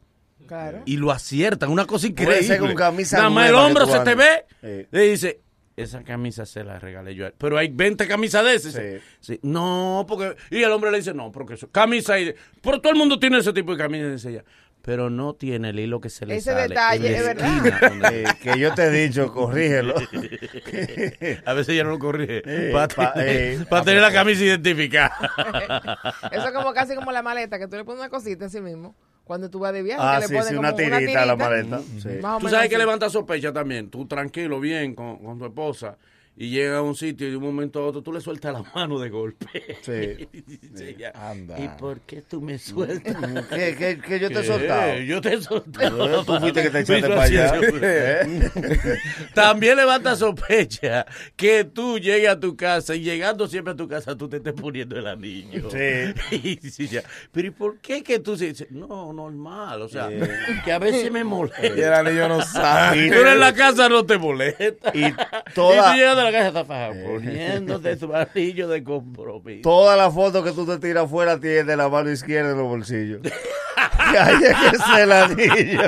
claro. 0.47 0.83
Y 0.85 0.97
lo 0.97 1.13
aciertan, 1.13 1.71
una 1.71 1.87
cosa 1.87 2.09
increíble. 2.09 2.59
con 2.59 2.75
camisa 2.75 3.17
Nada 3.17 3.31
más 3.31 3.49
el 3.49 3.55
hombro 3.55 3.87
se 3.87 4.01
te 4.01 4.15
ve. 4.15 4.45
Sí. 4.61 4.87
Le 4.91 5.03
dice, 5.03 5.41
esa 5.77 6.03
camisa 6.03 6.45
se 6.45 6.65
la 6.65 6.79
regalé 6.79 7.15
yo. 7.15 7.27
Pero 7.39 7.57
hay 7.57 7.69
20 7.69 8.07
camisas 8.07 8.45
de 8.45 8.55
esas. 8.55 8.75
Sí. 8.75 9.05
Sí. 9.21 9.41
No, 9.43 10.05
porque... 10.07 10.37
Y 10.51 10.63
el 10.63 10.73
hombre 10.73 10.91
le 10.91 10.99
dice, 10.99 11.15
no, 11.15 11.33
porque 11.33 11.55
eso... 11.55 11.71
Camisa 11.71 12.19
y... 12.19 12.35
Pero 12.61 12.81
todo 12.81 12.93
el 12.93 12.99
mundo 12.99 13.19
tiene 13.19 13.39
ese 13.39 13.53
tipo 13.53 13.73
de 13.73 13.79
camisa, 13.79 14.11
dice 14.11 14.31
ella. 14.31 14.45
Pero 14.83 15.11
no 15.11 15.35
tiene 15.35 15.71
el 15.71 15.79
hilo 15.79 16.01
que 16.01 16.11
se 16.11 16.27
le 16.27 16.37
Ese 16.37 16.51
sale. 16.53 16.63
detalle, 16.69 17.17
es 17.17 17.25
verdad. 17.25 17.81
donde- 17.89 18.23
Eh, 18.23 18.27
que 18.43 18.59
yo 18.59 18.75
te 18.75 18.83
he 18.87 18.91
dicho, 18.91 19.33
corrígelo. 19.33 19.95
A 21.47 21.53
veces 21.55 21.77
ya 21.77 21.85
no 21.85 21.91
lo 21.91 21.99
corrige. 21.99 22.43
Eh, 22.45 22.71
para 22.73 22.89
pa- 22.89 23.13
eh, 23.17 23.65
tener 23.85 24.03
la 24.03 24.13
camisa 24.13 24.43
identificada. 24.45 25.15
Eso 26.33 26.47
es 26.49 26.53
como 26.53 26.73
casi 26.73 26.95
como 26.95 27.13
la 27.13 27.23
maleta, 27.23 27.59
que 27.59 27.69
tú 27.69 27.77
le 27.77 27.85
pones 27.85 28.01
una 28.01 28.09
cosita 28.11 28.47
así 28.47 28.61
mismo. 28.61 28.95
Cuando 29.25 29.49
tú 29.49 29.61
vas 29.61 29.73
de 29.73 29.83
viaje, 29.83 30.01
Ah, 30.05 30.15
que 30.17 30.23
le 30.23 30.27
sí, 30.29 30.33
pones 30.35 30.49
sí, 30.49 30.55
como 30.57 30.69
una 30.69 30.77
tirita 30.77 31.23
a 31.23 31.27
la 31.27 31.37
maleta. 31.37 31.81
Sí. 32.01 32.09
Más 32.21 32.37
o 32.37 32.39
Tú 32.41 32.49
sabes 32.49 32.69
que 32.69 32.77
levanta 32.77 33.09
sospecha 33.09 33.53
también. 33.53 33.89
Tú 33.89 34.07
tranquilo, 34.07 34.59
bien, 34.59 34.95
con, 34.97 35.19
con 35.25 35.39
tu 35.39 35.47
esposa. 35.47 35.97
Y 36.35 36.49
llega 36.49 36.79
a 36.79 36.83
un 36.83 36.97
sitio 36.97 37.29
y 37.29 37.31
de 37.31 37.37
un 37.37 37.43
momento 37.43 37.79
a 37.81 37.87
otro 37.87 38.03
tú 38.03 38.11
le 38.13 38.21
sueltas 38.21 38.53
la 38.55 38.63
mano 38.75 38.99
de 38.99 39.11
golpe. 39.11 39.47
Sí. 39.83 40.29
Y 40.75 40.83
ella, 40.83 41.13
Anda. 41.15 41.59
¿Y 41.61 41.69
por 41.79 42.01
qué 42.01 42.23
tú 42.23 42.41
me 42.41 42.59
sueltas? 42.59 43.15
¿Qué, 43.51 43.77
qué, 43.79 44.01
qué 44.05 44.19
yo 44.19 44.31
te 44.31 44.41
he 44.41 44.45
soltado? 44.45 44.99
Yo 45.01 45.21
te 45.21 45.35
he 45.35 45.43
soltado. 45.43 46.25
Tú 46.25 46.37
fuiste 46.41 46.63
que 46.63 46.71
te 46.71 46.81
echaste 46.81 47.09
para 47.09 47.23
allá. 47.23 47.53
¿Eh? 47.83 48.51
También 49.35 49.77
levanta 49.77 50.17
sospecha 50.17 51.07
que 51.37 51.65
tú 51.65 51.99
llegues 51.99 52.31
a 52.31 52.41
tu 52.41 52.57
casa 52.57 52.95
y 52.95 53.01
llegando 53.03 53.47
siempre 53.47 53.75
a 53.75 53.77
tu 53.77 53.87
casa 53.87 54.17
tú 54.17 54.29
te 54.29 54.39
estés 54.39 54.55
poniendo 54.55 54.99
el 54.99 55.07
anillo. 55.07 55.71
Sí. 55.71 56.15
Y 56.31 56.57
dice 56.57 56.85
ella, 56.85 57.03
pero 57.31 57.49
¿y 57.49 57.51
por 57.51 57.79
qué 57.79 58.03
que 58.03 58.19
tú 58.19 58.37
dices? 58.37 58.71
No, 58.71 59.13
normal, 59.13 59.83
o 59.83 59.89
sea, 59.89 60.09
Sí. 60.09 60.17
que 60.65 60.73
a 60.73 60.79
veces 60.79 61.11
me 61.13 61.25
molesta. 61.25 61.67
Y 61.67 61.81
el 61.81 61.93
anillo 61.93 62.29
no 62.29 62.43
sabe. 62.43 63.09
Pero 63.11 63.31
en 63.33 63.41
la 63.41 63.53
casa 63.53 63.89
no 63.89 64.05
te 64.05 64.17
molesta. 64.19 64.91
Y 64.95 65.03
Y 65.07 65.15
toda, 65.55 65.93
tú 65.93 65.99
a 66.23 66.31
la 66.31 66.33
casa 66.33 66.49
estás 66.49 66.67
fajado, 66.67 66.95
poniéndote 67.05 67.97
tu 67.97 68.15
anillo 68.15 68.69
de 68.69 68.83
compromiso. 68.83 69.63
toda 69.63 69.97
la 69.97 70.11
foto 70.11 70.43
que 70.43 70.53
tú 70.53 70.67
te 70.67 70.79
tiras 70.79 71.05
afuera 71.05 71.39
tiene 71.39 71.77
la 71.77 71.89
mano 71.89 72.11
izquierda 72.11 72.53
en 72.53 72.59
los 72.59 72.67
bolsillos. 72.67 73.21
Y 73.25 74.17
ahí 74.17 74.35
es 74.43 74.57
que 74.59 74.77
es 74.77 74.99
el 74.99 75.13
anillo. 75.13 75.83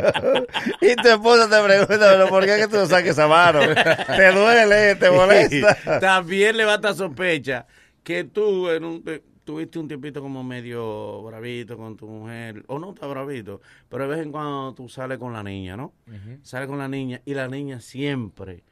Y 0.80 0.96
tu 0.96 1.08
esposa 1.08 1.48
te 1.48 1.62
pregunta, 1.64 2.12
¿pero 2.12 2.28
por 2.28 2.44
qué 2.44 2.56
que 2.56 2.68
tú 2.68 2.76
no 2.76 2.86
saques 2.86 3.10
esa 3.10 3.26
mano? 3.26 3.60
¿Te 3.60 4.32
duele? 4.32 4.94
¿Te 4.96 5.10
molesta? 5.10 6.00
También 6.00 6.56
levanta 6.56 6.94
sospecha 6.94 7.66
que 8.02 8.24
tú 8.24 8.70
en 8.70 8.84
un, 8.84 9.02
eh, 9.06 9.22
tuviste 9.44 9.78
un 9.78 9.88
tiempito 9.88 10.20
como 10.20 10.42
medio 10.42 11.22
bravito 11.22 11.76
con 11.76 11.96
tu 11.96 12.06
mujer, 12.06 12.64
o 12.66 12.78
no 12.78 12.90
está 12.90 13.06
bravito, 13.06 13.60
pero 13.88 14.04
de 14.04 14.16
vez 14.16 14.24
en 14.24 14.32
cuando 14.32 14.74
tú 14.74 14.88
sales 14.88 15.18
con 15.18 15.32
la 15.32 15.42
niña, 15.42 15.76
¿no? 15.76 15.92
Sales 16.42 16.68
con 16.68 16.78
la 16.78 16.88
niña 16.88 17.20
y 17.24 17.34
la 17.34 17.48
niña 17.48 17.80
siempre, 17.80 18.64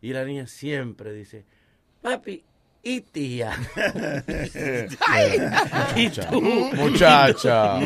y 0.00 0.12
la 0.12 0.24
niña 0.24 0.46
siempre 0.46 1.12
dice, 1.12 1.44
papi, 2.02 2.44
¿y 2.82 3.00
tía? 3.00 3.52
y 5.96 6.08
tú, 6.10 6.40
Muchacha. 6.40 7.78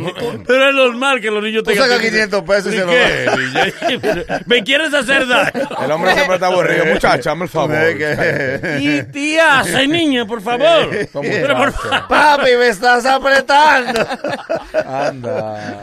pero 0.46 0.68
es 0.68 0.74
normal 0.74 1.20
que 1.20 1.30
los 1.30 1.42
niños 1.42 1.62
tengan... 1.64 1.88
sacas 1.88 2.04
500 2.04 2.42
pesos 2.42 2.72
y 2.72 2.76
¿Y 2.76 2.78
se 2.78 2.84
lo 2.84 2.92
niña? 2.92 4.42
¿Me 4.46 4.62
quieres 4.62 4.92
hacer 4.92 5.26
daño? 5.26 5.68
El 5.82 5.90
hombre 5.90 6.12
siempre 6.12 6.34
está 6.34 6.46
aburrido. 6.48 6.84
Muchacha, 6.86 7.32
hazme 7.32 7.44
el 7.44 7.50
favor. 7.50 7.76
Y 8.80 9.02
tía, 9.04 9.64
soy 9.64 9.88
niña, 9.88 10.26
por 10.26 10.42
favor. 10.42 10.90
Pero 11.12 11.56
por. 11.56 11.72
Papi, 12.08 12.50
me 12.58 12.68
estás 12.68 13.06
apretando. 13.06 14.06
Anda. 14.84 15.80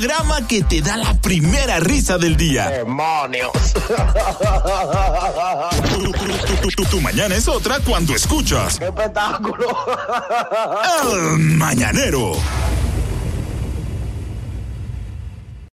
Programa 0.00 0.46
que 0.48 0.62
te 0.62 0.80
da 0.80 0.96
la 0.96 1.12
primera 1.20 1.78
risa 1.78 2.16
del 2.16 2.34
día. 2.34 2.70
¡Demonios! 2.70 3.50
Tu- 6.74 6.84
tu 6.86 7.00
mañana 7.02 7.34
es 7.34 7.46
otra 7.46 7.80
cuando 7.80 8.14
escuchas 8.16 8.78
¡Qué 8.78 8.86
espectáculo! 8.86 9.76
El 11.04 11.38
Mañanero. 11.40 12.32